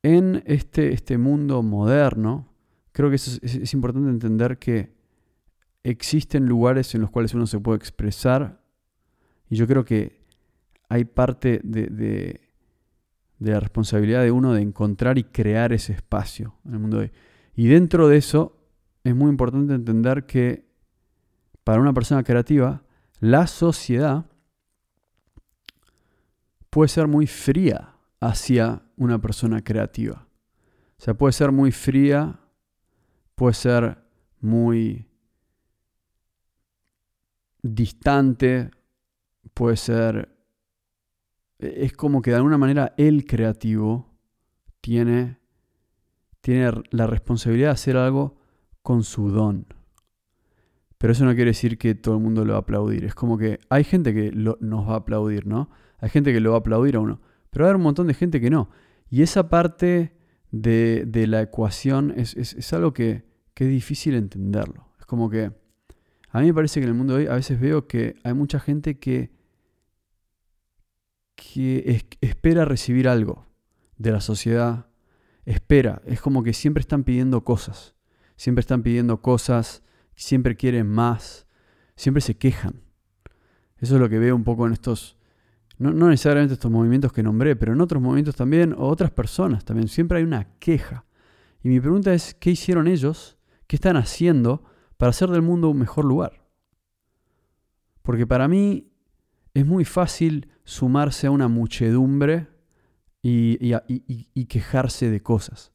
en 0.03 0.43
este, 0.45 0.93
este 0.93 1.17
mundo 1.17 1.63
moderno, 1.63 2.53
creo 2.91 3.09
que 3.09 3.15
es, 3.15 3.73
importante 3.73 4.09
entender 4.09 4.59
que 4.59 4.94
existen 5.89 6.45
lugares 6.45 6.93
en 6.95 7.01
los 7.01 7.09
cuales 7.09 7.33
uno 7.33 7.47
se 7.47 7.59
puede 7.59 7.77
expresar 7.77 8.61
y 9.49 9.55
yo 9.55 9.67
creo 9.67 9.85
que 9.85 10.21
hay 10.89 11.05
parte 11.05 11.61
de, 11.63 11.87
de, 11.87 12.41
la 13.39 13.59
responsabilidad 13.59 14.23
de 14.23 14.31
uno 14.31 14.53
de 14.53 14.61
encontrar 14.61 15.17
y 15.17 15.23
crear 15.23 15.73
ese 15.73 15.93
espacio 15.93 16.55
en 16.65 16.73
el 16.73 16.79
mundo 16.79 16.99
hoy. 16.99 17.11
Y 17.55 17.67
dentro 17.67 18.07
de 18.07 18.17
eso 18.17 18.57
es 19.03 19.15
muy 19.15 19.29
importante 19.29 19.73
entender 19.73 20.25
que 20.25 20.65
para 21.63 21.79
una 21.79 21.93
persona 21.93 22.23
creativa, 22.23 22.83
la 23.19 23.47
sociedad 23.47 24.25
puede 26.69 26.89
ser 26.89 27.07
muy 27.07 27.27
fría 27.27 27.95
hacia 28.19 28.83
una 28.97 29.19
persona 29.19 29.61
creativa. 29.61 30.27
O 30.97 31.01
sea, 31.03 31.13
puede 31.13 31.33
ser 31.33 31.51
muy 31.51 31.71
fría 31.71 32.39
puede 33.35 33.53
ser 33.53 33.97
muy 34.39 35.07
distante, 37.73 38.71
puede 39.53 39.77
ser... 39.77 40.29
Es 41.57 41.93
como 41.93 42.21
que 42.21 42.31
de 42.31 42.37
alguna 42.37 42.57
manera 42.57 42.93
el 42.97 43.25
creativo 43.25 44.13
tiene, 44.81 45.39
tiene 46.41 46.71
la 46.91 47.07
responsabilidad 47.07 47.69
de 47.69 47.73
hacer 47.73 47.97
algo 47.97 48.37
con 48.81 49.03
su 49.03 49.31
don. 49.31 49.65
Pero 50.97 51.13
eso 51.13 51.25
no 51.25 51.33
quiere 51.33 51.51
decir 51.51 51.77
que 51.77 51.95
todo 51.95 52.15
el 52.15 52.21
mundo 52.21 52.45
lo 52.45 52.53
va 52.53 52.59
a 52.59 52.61
aplaudir. 52.61 53.05
Es 53.05 53.15
como 53.15 53.37
que 53.37 53.59
hay 53.69 53.83
gente 53.83 54.13
que 54.13 54.31
nos 54.31 54.87
va 54.87 54.93
a 54.93 54.97
aplaudir, 54.97 55.47
¿no? 55.47 55.69
Hay 55.99 56.09
gente 56.09 56.33
que 56.33 56.39
lo 56.39 56.51
va 56.51 56.57
a 56.57 56.59
aplaudir 56.59 56.97
a 56.97 56.99
uno. 56.99 57.21
Pero 57.49 57.63
va 57.63 57.67
a 57.67 57.69
haber 57.69 57.77
un 57.77 57.83
montón 57.83 58.07
de 58.07 58.13
gente 58.13 58.41
que 58.41 58.49
no. 58.49 58.69
Y 59.09 59.21
esa 59.21 59.49
parte 59.49 60.13
de, 60.51 61.25
la 61.27 61.41
ecuación 61.41 62.13
es, 62.15 62.73
algo 62.73 62.93
que, 62.93 63.23
es 63.55 63.67
difícil 63.67 64.15
entenderlo. 64.15 64.89
Es 64.99 65.05
como 65.05 65.29
que 65.29 65.51
a 66.35 66.41
mí 66.41 66.47
me 66.47 66.53
parece 66.53 66.81
que 66.81 66.83
en 66.83 66.89
el 66.89 66.97
mundo 66.97 67.13
de 67.13 67.21
hoy 67.21 67.27
a 67.27 67.35
veces 67.35 67.57
veo 67.57 67.87
que 67.87 68.17
hay 68.25 68.33
mucha 68.33 68.59
gente 68.59 68.99
que, 68.99 69.31
que 71.33 72.05
espera 72.19 72.65
recibir 72.65 73.07
algo 73.07 73.45
de 73.95 74.11
la 74.11 74.19
sociedad. 74.19 74.87
Espera, 75.45 76.01
es 76.05 76.19
como 76.19 76.43
que 76.43 76.51
siempre 76.51 76.81
están 76.81 77.05
pidiendo 77.05 77.45
cosas. 77.45 77.95
Siempre 78.35 78.59
están 78.59 78.83
pidiendo 78.83 79.21
cosas, 79.21 79.81
siempre 80.13 80.57
quieren 80.57 80.87
más, 80.87 81.47
siempre 81.95 82.19
se 82.19 82.35
quejan. 82.35 82.81
Eso 83.77 83.95
es 83.95 84.01
lo 84.01 84.09
que 84.09 84.19
veo 84.19 84.35
un 84.35 84.43
poco 84.43 84.67
en 84.67 84.73
estos 84.73 85.17
no, 85.77 86.09
necesariamente 86.09 86.55
estos 86.55 86.69
movimientos 86.69 87.13
que 87.13 87.23
nombré, 87.23 87.55
pero 87.55 87.71
en 87.71 87.79
otros 87.79 88.01
movimientos 88.01 88.35
también, 88.35 88.73
o 88.73 88.89
otras 88.89 89.11
personas 89.11 89.63
también. 89.63 89.87
Siempre 89.87 90.17
hay 90.17 90.25
una 90.25 90.49
queja. 90.59 91.05
Y 91.63 91.69
mi 91.69 91.79
pregunta 91.79 92.13
es, 92.13 92.33
¿qué 92.33 92.51
hicieron 92.51 92.89
ellos? 92.89 93.37
¿Qué 93.67 93.77
están 93.77 93.95
haciendo 93.95 94.65
para 94.97 95.11
hacer 95.11 95.29
del 95.29 95.41
mundo 95.41 95.69
un 95.69 95.79
mejor 95.79 96.05
lugar? 96.05 96.45
Porque 98.01 98.27
para 98.27 98.47
mí 98.47 98.91
es 99.53 99.65
muy 99.65 99.85
fácil 99.85 100.49
sumarse 100.63 101.27
a 101.27 101.31
una 101.31 101.47
muchedumbre 101.47 102.47
y, 103.21 104.45
quejarse 104.45 105.09
de 105.09 105.21
cosas. 105.23 105.71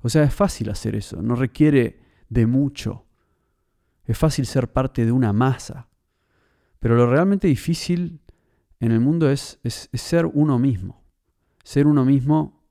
O 0.00 0.08
sea, 0.08 0.24
es 0.24 0.34
fácil 0.34 0.70
hacer 0.70 0.96
eso, 0.96 1.22
no 1.22 1.36
requiere 1.36 2.00
de 2.28 2.46
mucho. 2.46 3.06
Es 4.04 4.16
fácil 4.16 4.46
ser 4.46 4.72
parte 4.72 5.04
de 5.04 5.12
una 5.12 5.32
masa. 5.32 5.88
Pero 6.80 6.96
lo 6.96 7.06
realmente 7.06 7.46
difícil 7.48 8.20
en 8.80 8.92
el 8.92 9.00
mundo 9.00 9.30
es, 9.30 9.60
ser 9.92 10.26
uno 10.26 10.58
mismo. 10.58 11.04
Ser 11.62 11.86
uno 11.86 12.04
mismo 12.04 12.62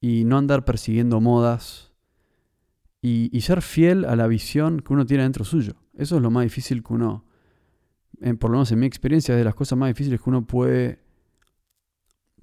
y 0.00 0.24
no 0.24 0.36
andar 0.38 0.64
persiguiendo 0.64 1.20
modas 1.20 1.89
y, 3.02 3.40
ser 3.40 3.62
fiel 3.62 4.04
a 4.04 4.14
la 4.16 4.26
visión 4.26 4.80
que 4.80 4.92
uno 4.92 5.06
tiene 5.06 5.22
dentro 5.22 5.44
suyo. 5.44 5.74
Eso 5.94 6.16
es 6.16 6.22
lo 6.22 6.30
más 6.30 6.44
difícil 6.44 6.82
que 6.82 6.92
uno, 6.92 7.24
por 8.38 8.50
lo 8.50 8.56
menos 8.58 8.72
en 8.72 8.78
mi 8.80 8.86
experiencia, 8.86 9.34
es 9.34 9.38
de 9.38 9.44
las 9.44 9.54
cosas 9.54 9.78
más 9.78 9.88
difíciles 9.88 10.20
que 10.20 10.28
uno 10.28 10.46
puede 10.46 11.00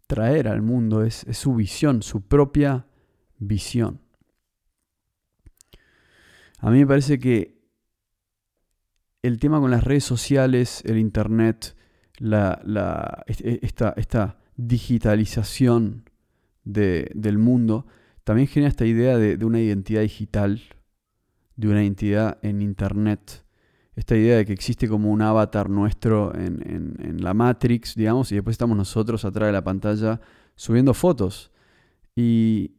traer 0.07 0.47
al 0.47 0.61
mundo, 0.61 1.03
es, 1.03 1.25
su 1.33 1.53
visión, 1.53 2.01
su 2.01 2.21
propia 2.21 2.87
visión. 3.37 4.01
A 6.59 6.71
mí 6.71 6.79
me 6.79 6.87
parece 6.87 7.19
que 7.19 7.61
el 9.21 9.37
tema 9.37 9.59
con 9.59 9.69
las 9.69 9.83
redes 9.83 10.05
sociales, 10.05 10.81
el 10.85 10.97
internet, 10.97 11.75
la, 12.17 12.59
la, 12.63 13.23
esta, 13.27 13.93
esta, 13.97 14.39
digitalización 14.57 16.09
del 16.63 17.37
mundo, 17.37 17.85
también 18.27 18.49
genera 18.49 18.67
esta 18.67 18.85
idea 18.85 19.17
de, 19.17 19.45
una 19.45 19.61
identidad 19.61 20.01
digital, 20.01 20.61
de 21.55 21.69
una 21.69 21.81
identidad 21.81 22.37
en 22.41 22.61
internet. 22.61 23.45
Esta 23.95 24.17
idea 24.17 24.35
de 24.35 24.45
que 24.45 24.51
existe 24.51 24.89
como 24.89 25.09
un 25.09 25.21
avatar 25.21 25.69
nuestro 25.69 26.35
en, 26.35 26.61
en 26.99 27.23
la 27.23 27.33
Matrix, 27.33 27.95
digamos, 27.95 28.29
y 28.33 28.35
después 28.35 28.55
estamos 28.55 28.75
nosotros 28.75 29.23
atrás 29.23 29.47
de 29.47 29.53
la 29.53 29.63
pantalla 29.63 30.19
subiendo 30.55 30.93
fotos. 30.93 31.53
Y, 32.17 32.71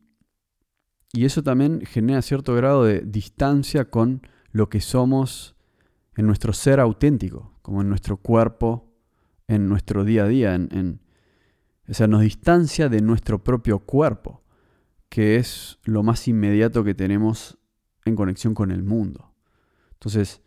y 1.14 1.24
eso 1.24 1.42
también 1.42 1.80
genera 1.86 2.20
cierto 2.20 2.54
grado 2.54 2.84
de 2.84 3.00
distancia 3.00 3.86
con 3.86 4.20
lo 4.52 4.68
que 4.68 4.82
somos 4.82 5.56
en 6.14 6.26
nuestro 6.26 6.52
ser 6.52 6.78
auténtico, 6.78 7.54
como 7.62 7.80
en 7.80 7.88
nuestro 7.88 8.18
cuerpo, 8.18 8.92
en 9.46 9.66
nuestro 9.66 10.04
día 10.04 10.24
a 10.24 10.28
día, 10.28 10.54
en, 10.54 11.00
o 11.88 11.94
sea, 11.94 12.06
nos 12.06 12.20
distancia 12.20 12.90
de 12.90 13.00
nuestro 13.00 13.42
propio 13.42 13.78
cuerpo, 13.78 14.42
que 15.08 15.36
es 15.36 15.78
lo 15.84 16.02
más 16.02 16.28
inmediato 16.28 16.84
que 16.84 16.94
tenemos 16.94 17.58
en 18.04 18.16
conexión 18.16 18.54
con 18.54 18.70
el 18.70 18.82
mundo. 18.82 19.34
Entonces, 19.92 20.42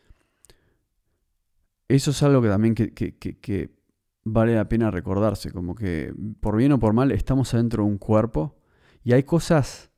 eso 1.87 2.11
es 2.11 2.23
algo 2.23 2.41
que 2.41 2.47
también 2.47 2.75
que, 2.75 3.75
vale 4.23 4.55
la 4.55 4.69
pena 4.69 4.91
recordarse, 4.91 5.51
como 5.51 5.75
que 5.75 6.13
por 6.39 6.55
bien 6.55 6.71
o 6.71 6.79
por 6.79 6.93
mal 6.93 7.11
estamos 7.11 7.53
adentro 7.53 7.83
de 7.83 7.89
un 7.89 7.97
cuerpo 7.97 8.55
y 9.03 9.13
hay 9.13 9.23
cosas 9.23 9.91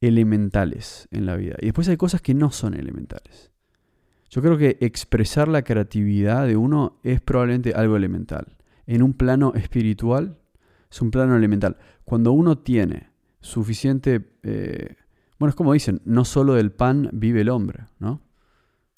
elementales 0.00 1.08
en 1.10 1.26
la 1.26 1.36
vida. 1.36 1.56
Y 1.60 1.66
después 1.66 1.88
hay 1.88 1.96
cosas 1.96 2.22
que 2.22 2.34
no 2.34 2.50
son 2.50 2.74
elementales. 2.74 3.50
Yo 4.30 4.42
creo 4.42 4.58
que 4.58 4.76
expresar 4.80 5.48
la 5.48 5.62
creatividad 5.62 6.46
de 6.46 6.56
uno 6.56 7.00
es 7.02 7.20
probablemente 7.20 7.72
algo 7.72 7.96
elemental. 7.96 8.58
En 8.86 9.02
un 9.02 9.14
plano 9.14 9.54
espiritual 9.54 10.38
es 10.90 11.00
un 11.00 11.10
plano 11.10 11.34
elemental. 11.34 11.78
Cuando 12.04 12.32
uno 12.32 12.58
tiene 12.58 13.10
suficiente... 13.40 14.38
Eh, 14.42 14.96
bueno, 15.38 15.50
es 15.50 15.56
como 15.56 15.72
dicen, 15.72 16.00
no 16.04 16.24
solo 16.24 16.54
del 16.54 16.72
pan 16.72 17.10
vive 17.12 17.42
el 17.42 17.48
hombre, 17.48 17.86
¿no? 17.98 18.22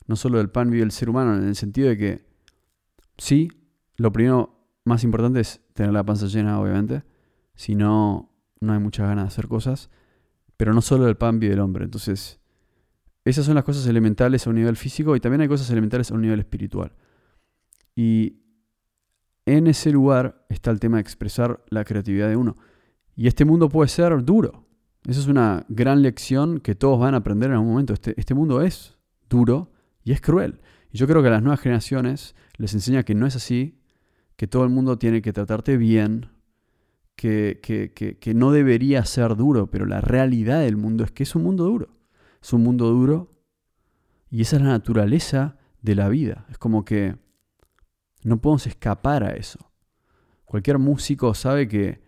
No 0.07 0.17
solo 0.17 0.39
del 0.39 0.51
pan 0.51 0.71
vive 0.71 0.83
el 0.83 0.91
ser 0.91 1.11
humano, 1.11 1.37
en 1.37 1.47
el 1.47 1.57
sentido 1.57 1.89
de 1.89 1.97
que 1.97 2.27
sí, 3.19 3.49
lo 3.97 4.11
primero 4.13 4.61
más 4.85 5.05
importante 5.05 5.41
es 5.41 5.61
tener 5.75 5.93
la 5.93 6.05
panza 6.05 6.27
llena, 6.27 6.59
obviamente. 6.59 7.05
Si 7.55 7.75
no, 7.75 8.33
no 8.61 8.73
hay 8.73 8.79
muchas 8.79 9.07
ganas 9.07 9.25
de 9.25 9.29
hacer 9.29 9.49
cosas. 9.49 9.91
Pero 10.57 10.75
no 10.75 10.83
solo 10.83 11.05
del 11.05 11.17
pan 11.17 11.39
vive 11.39 11.55
el 11.55 11.61
hombre. 11.61 11.85
Entonces, 11.85 12.41
esas 13.25 13.47
son 13.47 13.55
las 13.55 13.65
cosas 13.65 13.87
elementales 13.87 14.47
a 14.47 14.51
un 14.51 14.57
nivel 14.57 14.77
físico 14.77 15.15
y 15.17 15.21
también 15.21 15.43
hay 15.43 15.49
cosas 15.49 15.71
elementales 15.71 16.11
a 16.11 16.15
un 16.15 16.23
nivel 16.23 16.41
espiritual. 16.41 16.93
Y 17.95 18.43
en 19.47 19.67
ese 19.67 19.91
lugar 19.91 20.47
está 20.49 20.71
el 20.71 20.81
tema 20.81 20.97
de 20.97 21.03
expresar 21.03 21.65
la 21.69 21.85
creatividad 21.85 22.29
de 22.29 22.37
uno. 22.37 22.57
Y 23.17 23.27
este 23.27 23.45
mundo 23.45 23.69
puede 23.69 23.89
ser 23.89 24.25
duro. 24.25 24.67
Esa 25.07 25.21
es 25.21 25.27
una 25.27 25.65
gran 25.69 26.03
lección 26.03 26.61
que 26.61 26.75
todos 26.75 26.99
van 26.99 27.15
a 27.15 27.19
aprender 27.19 27.51
en 27.51 27.55
algún 27.55 27.71
momento. 27.71 27.93
Este, 27.93 28.15
este 28.19 28.35
mundo 28.35 28.63
es 28.63 28.99
duro 29.29 29.73
y 30.05 30.13
es 30.13 30.21
cruel. 30.21 30.61
Y 30.91 30.99
yo 30.99 31.07
creo 31.07 31.23
que 31.23 31.29
a 31.29 31.33
las 31.33 31.43
nuevas 31.43 31.61
generaciones 31.61 32.35
les 32.57 32.75
enseña 32.75 33.03
que 33.03 33.15
no 33.15 33.27
es 33.27 33.37
así, 33.37 33.81
que 34.37 34.47
todo 34.47 34.65
el 34.65 34.71
mundo 34.71 34.99
tiene 34.99 35.23
que 35.23 35.33
tratarte 35.33 35.77
bien, 35.77 36.31
que, 37.15 38.33
no 38.35 38.53
debería 38.53 39.05
ser 39.05 39.37
duro, 39.37 39.71
pero 39.71 39.85
la 39.85 40.01
realidad 40.01 40.61
del 40.61 40.77
mundo 40.77 41.05
es 41.05 41.11
que 41.11 41.25
es 41.25 41.35
un 41.35 41.43
mundo 41.43 41.65
duro. 41.65 41.99
Es 42.43 42.53
un 42.53 42.63
mundo 42.63 42.89
duro 42.89 43.35
y 44.31 44.41
esa 44.41 44.57
es 44.57 44.63
la 44.63 44.71
naturaleza 44.71 45.59
de 45.83 45.95
la 45.95 46.09
vida. 46.09 46.47
Es 46.49 46.57
como 46.57 46.85
que 46.85 47.17
no 48.23 48.41
podemos 48.41 48.67
escapar 48.67 49.25
a 49.25 49.35
eso. 49.35 49.59
Cualquier 50.47 50.79
músico 50.79 51.35
sabe 51.35 51.69
que 51.69 52.01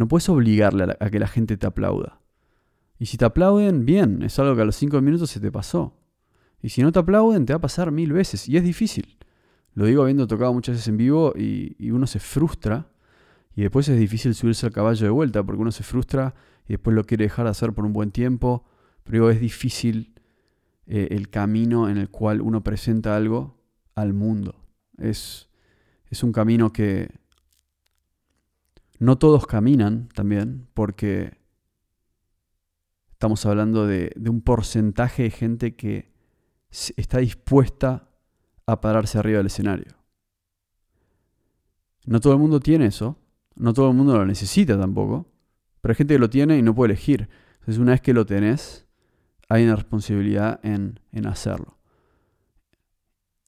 no 0.00 0.08
puedes 0.08 0.30
obligarle 0.30 0.96
a, 0.98 1.10
que 1.10 1.18
la 1.18 1.28
gente 1.28 1.58
te 1.58 1.66
aplauda. 1.66 2.22
Y 2.98 3.04
si 3.04 3.18
te 3.18 3.26
aplauden, 3.26 3.84
bien, 3.84 4.22
es 4.22 4.38
algo 4.38 4.56
que 4.56 4.62
a 4.62 4.64
los 4.64 4.74
cinco 4.74 4.98
minutos 5.02 5.28
se 5.28 5.40
te 5.40 5.52
pasó. 5.52 5.94
Y 6.62 6.70
si 6.70 6.80
no 6.80 6.90
te 6.90 6.98
aplauden, 6.98 7.44
te 7.44 7.52
va 7.52 7.58
a 7.58 7.60
pasar 7.60 7.92
mil 7.92 8.14
veces. 8.14 8.48
Y 8.48 8.56
es 8.56 8.64
difícil. 8.64 9.18
Lo 9.74 9.84
digo 9.84 10.00
habiendo 10.00 10.26
tocado 10.26 10.54
muchas 10.54 10.76
veces 10.76 10.88
en 10.88 10.96
vivo 10.96 11.34
y, 11.36 11.90
uno 11.90 12.06
se 12.06 12.18
frustra 12.18 12.90
y 13.54 13.60
después 13.60 13.90
es 13.90 13.98
difícil 13.98 14.34
subirse 14.34 14.64
al 14.64 14.72
caballo 14.72 15.04
de 15.04 15.10
vuelta 15.10 15.42
porque 15.42 15.60
uno 15.60 15.70
se 15.70 15.82
frustra 15.82 16.34
y 16.66 16.72
después 16.72 16.96
lo 16.96 17.04
quiere 17.04 17.24
dejar 17.24 17.44
de 17.44 17.50
hacer 17.50 17.74
por 17.74 17.84
un 17.84 17.92
buen 17.92 18.10
tiempo. 18.10 18.64
Pero 19.04 19.28
es 19.28 19.38
difícil 19.38 20.14
eh, 20.86 21.08
el 21.10 21.28
camino 21.28 21.90
en 21.90 21.98
el 21.98 22.08
cual 22.08 22.40
uno 22.40 22.64
presenta 22.64 23.16
algo 23.16 23.60
al 23.94 24.14
mundo. 24.14 24.64
Es, 24.96 25.50
es 26.06 26.22
un 26.22 26.32
camino 26.32 26.72
que 26.72 27.20
no 29.00 29.16
todos 29.16 29.46
caminan 29.46 30.08
también 30.14 30.68
porque 30.74 31.38
estamos 33.12 33.44
hablando 33.46 33.86
de, 33.86 34.12
un 34.28 34.42
porcentaje 34.42 35.24
de 35.24 35.30
gente 35.30 35.74
que 35.74 36.12
está 36.70 37.18
dispuesta 37.18 38.08
a 38.66 38.80
pararse 38.80 39.18
arriba 39.18 39.38
del 39.38 39.46
escenario. 39.46 39.96
No 42.04 42.20
todo 42.20 42.34
el 42.34 42.38
mundo 42.38 42.60
tiene 42.60 42.86
eso, 42.86 43.18
no 43.56 43.72
todo 43.72 43.90
el 43.90 43.96
mundo 43.96 44.16
lo 44.16 44.26
necesita 44.26 44.78
tampoco, 44.78 45.32
pero 45.80 45.92
hay 45.92 45.96
gente 45.96 46.14
que 46.14 46.20
lo 46.20 46.30
tiene 46.30 46.58
y 46.58 46.62
no 46.62 46.74
puede 46.74 46.92
elegir. 46.92 47.28
Entonces 47.60 47.78
una 47.78 47.92
vez 47.92 48.02
que 48.02 48.12
lo 48.12 48.26
tenés, 48.26 48.86
hay 49.48 49.64
una 49.64 49.76
responsabilidad 49.76 50.60
en, 50.62 51.00
hacerlo. 51.26 51.78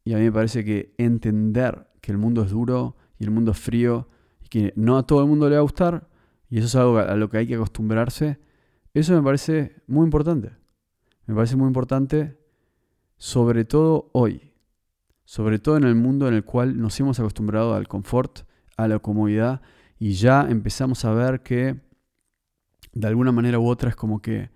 Y 0.03 0.15
a 0.15 0.17
mí 0.17 0.25
me 0.25 0.33
parece 0.33 0.65
que 0.65 0.95
entender 0.97 1.89
que 2.01 2.11
el 2.11 2.19
mundo 2.19 2.43
es 2.43 2.51
duro 2.51 2.97
y 3.19 3.25
el 3.25 3.31
mundo 3.31 3.53
es 3.53 3.59
frío 3.59 4.09
que 4.53 4.75
no 4.77 4.99
a 4.99 5.07
todo 5.07 5.23
el 5.23 5.29
mundo 5.29 5.49
le 5.49 5.55
va 5.55 5.61
a 5.61 5.63
gustar, 5.63 6.11
y 6.51 6.59
eso 6.59 6.67
es 6.67 6.75
algo 6.75 6.99
a 6.99 7.17
lo 7.17 7.31
que 7.31 7.39
hay 7.39 7.47
que 7.47 7.55
acostumbrarse, 7.55 8.39
eso 8.93 9.15
me 9.15 9.23
parece 9.23 9.77
muy 9.87 10.05
importante. 10.05 10.51
Me 11.25 11.35
parece 11.35 11.57
muy 11.57 11.69
importante, 11.69 12.39
sobre 13.17 13.65
todo 13.65 14.11
hoy, 14.13 14.53
sobre 15.25 15.59
todo 15.59 15.79
en 15.79 15.85
el 15.85 15.95
mundo 15.95 16.29
en 16.29 16.35
el 16.35 16.45
cual 16.45 16.79
nos 16.79 17.01
hemos 17.01 17.19
acostumbrado 17.19 17.73
al 17.73 17.89
confort, 17.89 18.41
a 18.77 18.89
la 18.89 18.99
comodidad 18.99 19.63
y 19.99 20.13
ya 20.13 20.43
empezamos 20.43 21.03
a 21.07 21.15
ver 21.15 21.43
que 21.43 21.81
de 22.93 23.07
alguna 23.07 23.33
manera 23.33 23.59
u 23.59 23.67
otra 23.67 23.89
es 23.89 23.97
como 23.97 24.21
que 24.21 24.51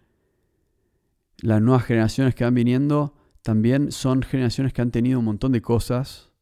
las 1.38 1.62
nuevas 1.62 1.84
generaciones 1.84 2.34
que 2.34 2.44
van 2.44 2.52
viniendo 2.52 3.14
también 3.40 3.92
son 3.92 4.20
generaciones 4.20 4.74
que 4.74 4.82
han 4.82 4.90
tenido 4.90 5.20
un 5.20 5.24
montón 5.24 5.52
de 5.52 5.62
cosas 5.62 6.32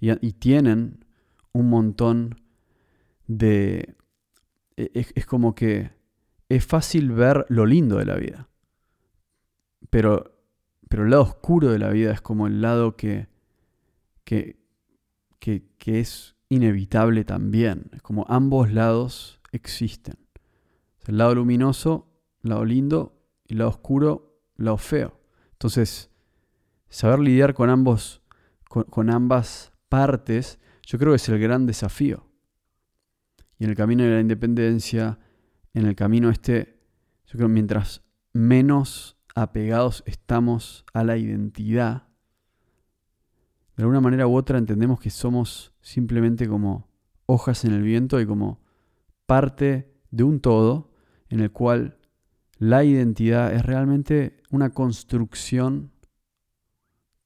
y, 0.00 0.32
tienen 0.32 1.04
un 1.52 1.68
montón 1.68 2.45
de... 3.26 3.94
E, 4.76 4.90
es, 5.14 5.26
como 5.26 5.54
que 5.54 5.90
es 6.48 6.64
fácil 6.64 7.10
ver 7.12 7.46
lo 7.48 7.66
lindo 7.66 7.96
de 7.96 8.04
la 8.04 8.16
vida, 8.16 8.48
pero, 9.90 10.38
pero 10.88 11.04
el 11.04 11.10
lado 11.10 11.22
oscuro 11.22 11.70
de 11.70 11.78
la 11.78 11.90
vida 11.90 12.12
es 12.12 12.20
como 12.20 12.46
el 12.46 12.60
lado 12.60 12.96
que, 12.96 13.28
que, 14.24 14.58
que, 15.38 16.00
es 16.00 16.34
inevitable 16.48 17.24
también. 17.24 17.90
Es 17.92 18.02
como 18.02 18.26
ambos 18.28 18.72
lados 18.72 19.40
existen. 19.52 20.16
El 21.06 21.18
lado 21.18 21.36
luminoso, 21.36 22.08
el 22.42 22.50
lado 22.50 22.64
lindo, 22.64 23.16
y 23.46 23.52
el 23.52 23.58
lado 23.60 23.70
oscuro, 23.70 24.40
el 24.58 24.64
lado 24.66 24.76
feo. 24.76 25.20
Entonces, 25.52 26.10
saber 26.88 27.20
lidiar 27.20 27.54
con 27.54 27.70
ambos, 27.70 28.22
con, 28.68 29.10
ambas 29.10 29.72
partes, 29.88 30.58
yo 30.82 30.98
creo 30.98 31.12
que 31.12 31.16
es 31.16 31.28
el 31.28 31.38
gran 31.38 31.66
desafío. 31.66 32.25
Y 33.58 33.64
en 33.64 33.70
el 33.70 33.76
camino 33.76 34.04
de 34.04 34.10
la 34.10 34.20
independencia, 34.20 35.18
en 35.74 35.86
el 35.86 35.94
camino 35.94 36.30
este, 36.30 36.80
yo 37.26 37.36
creo 37.36 37.48
mientras 37.48 38.02
menos 38.32 39.16
apegados 39.34 40.02
estamos 40.06 40.84
a 40.92 41.04
la 41.04 41.16
identidad, 41.16 42.08
de 43.76 43.82
alguna 43.82 44.00
manera 44.00 44.26
u 44.26 44.34
otra 44.34 44.58
entendemos 44.58 44.98
que 44.98 45.10
somos 45.10 45.74
simplemente 45.82 46.48
como 46.48 46.88
hojas 47.26 47.64
en 47.64 47.72
el 47.72 47.82
viento 47.82 48.20
y 48.20 48.26
como 48.26 48.60
parte 49.26 49.92
de 50.10 50.24
un 50.24 50.40
todo 50.40 50.92
en 51.28 51.40
el 51.40 51.52
cual 51.52 51.98
la 52.58 52.84
identidad 52.84 53.52
es 53.52 53.66
realmente 53.66 54.42
una 54.50 54.70
construcción 54.70 55.92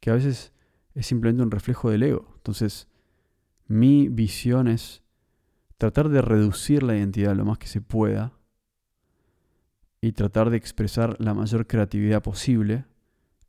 que 0.01 0.11
a 0.11 0.15
veces 0.15 0.53
es 0.95 1.07
simplemente 1.07 1.43
un 1.43 1.51
reflejo 1.53 1.91
del 1.91 2.03
ego. 2.03 2.33
Entonces, 2.37 2.89
mi 3.67 4.09
visión 4.09 4.67
es 4.67 5.00
tratar 5.81 6.11
de 6.11 6.21
reducir 6.21 6.83
la 6.83 6.95
identidad 6.95 7.35
lo 7.35 7.47
más 7.47 7.57
que 7.57 7.67
se 7.67 7.81
pueda 7.81 8.35
y 10.03 10.13
tratar 10.13 10.51
de 10.51 10.59
expresar 10.59 11.17
la 11.19 11.33
mayor 11.33 11.67
creatividad 11.67 12.23
posible 12.23 12.85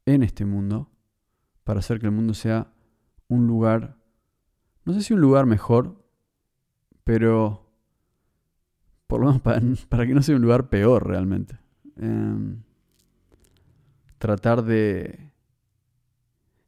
en 0.06 0.24
este 0.24 0.46
mundo 0.46 0.90
para 1.66 1.80
hacer 1.80 2.00
que 2.00 2.06
el 2.06 2.14
mundo 2.14 2.34
sea 2.34 2.72
un 3.28 3.48
lugar, 3.48 3.98
no 4.86 4.94
sé 4.94 5.02
si 5.02 5.14
un 5.14 5.20
lugar 5.20 5.46
mejor, 5.46 6.02
pero 7.04 7.70
por 9.08 9.20
lo 9.20 9.26
menos 9.28 9.86
para, 9.90 10.08
que 10.08 10.14
no 10.14 10.22
sea 10.22 10.38
un 10.38 10.42
lugar 10.42 10.70
peor 10.70 11.06
realmente. 11.06 11.60
Em, 11.98 12.64
tratar 14.20 14.64
de 14.64 15.34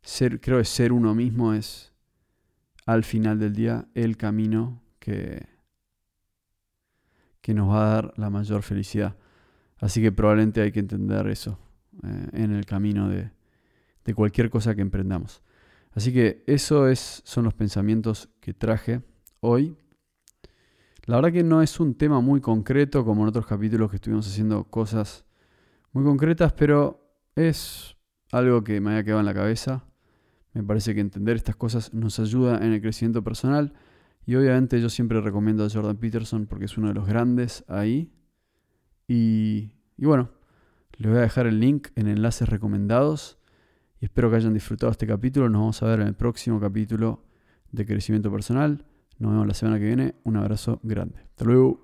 ser, 0.02 0.42
creo 0.42 0.58
que 0.58 0.66
ser 0.66 0.92
uno 0.92 1.16
mismo 1.16 1.54
es 1.54 1.94
al 2.86 3.06
final 3.06 3.40
del 3.40 3.54
día 3.54 3.88
el 3.94 4.18
camino 4.18 4.84
que, 5.00 5.53
que 7.44 7.54
nos 7.54 7.70
va 7.70 7.84
a 7.84 7.94
dar 7.96 8.14
la 8.16 8.30
mayor 8.30 8.64
felicidad. 8.64 9.18
Así 9.78 10.02
que 10.02 10.14
probablemente 10.14 10.62
hay 10.62 10.72
que 10.72 10.80
entender 10.80 11.28
eso 11.28 11.60
eh, 12.02 12.30
en 12.32 12.54
el 12.54 12.66
camino 12.66 13.10
de, 13.10 13.32
de, 14.06 14.14
cualquier 14.14 14.50
cosa 14.50 14.74
que 14.74 14.82
emprendamos. 14.82 15.44
Así 15.92 16.14
que 16.14 16.46
eso 16.48 16.88
es, 16.88 17.22
son 17.26 17.44
los 17.44 17.54
pensamientos 17.54 18.30
que 18.40 18.54
traje 18.54 19.02
hoy. 19.42 19.76
La 21.04 21.18
verdad 21.18 21.34
que 21.34 21.44
no 21.44 21.62
es 21.62 21.82
un 21.82 21.96
tema 21.96 22.22
muy 22.22 22.40
concreto 22.40 23.04
como 23.04 23.24
en 23.24 23.28
otros 23.28 23.46
capítulos 23.46 23.90
que 23.90 23.98
estuvimos 23.98 24.26
haciendo 24.26 24.64
cosas 24.64 25.26
muy 25.92 26.06
concretas, 26.06 26.54
pero 26.54 27.14
es 27.36 27.98
algo 28.32 28.64
que 28.64 28.80
me 28.80 28.92
haya 28.92 29.04
quedado 29.04 29.20
en 29.20 29.26
la 29.26 29.34
cabeza. 29.34 29.84
Me 30.54 30.64
parece 30.64 30.96
que 30.96 31.02
entender 31.02 31.36
estas 31.36 31.58
cosas 31.58 31.94
nos 31.94 32.20
ayuda 32.20 32.66
en 32.66 32.72
el 32.72 32.80
crecimiento 32.80 33.22
personal 33.22 33.74
y 34.26 34.36
obviamente 34.36 34.80
yo 34.82 34.90
siempre 34.90 35.22
recomiendo 35.22 35.66
a 35.66 35.70
Jordan 35.70 35.98
Peterson 35.98 36.46
porque 36.46 36.66
es 36.66 36.78
uno 36.78 36.88
de 36.88 36.94
los 36.94 37.08
grandes 37.08 37.64
ahí. 37.68 38.12
Y, 39.08 39.74
y 39.98 40.06
bueno, 40.06 40.32
les 40.98 41.10
voy 41.10 41.20
a 41.20 41.24
dejar 41.24 41.48
el 41.48 41.60
link 41.60 41.90
en 41.96 42.08
enlaces 42.08 42.48
recomendados 42.48 43.38
y 44.00 44.06
espero 44.06 44.30
que 44.30 44.38
hayan 44.38 44.54
disfrutado 44.54 44.92
este 44.92 45.08
capítulo. 45.08 45.50
Nos 45.50 45.60
vamos 45.60 45.84
a 45.84 45.88
ver 45.88 46.02
en 46.02 46.08
el 46.08 46.16
próximo 46.16 46.60
capítulo 46.60 47.26
de 47.72 47.86
crecimiento 47.86 48.32
personal. 48.32 48.86
Nos 49.20 49.32
vemos 49.32 49.48
la 49.48 49.54
semana 49.54 49.80
que 49.80 49.86
viene. 49.86 50.16
Un 50.24 50.38
abrazo 50.38 50.80
grande. 50.84 51.20
Hasta 51.22 51.46
luego. 51.46 51.83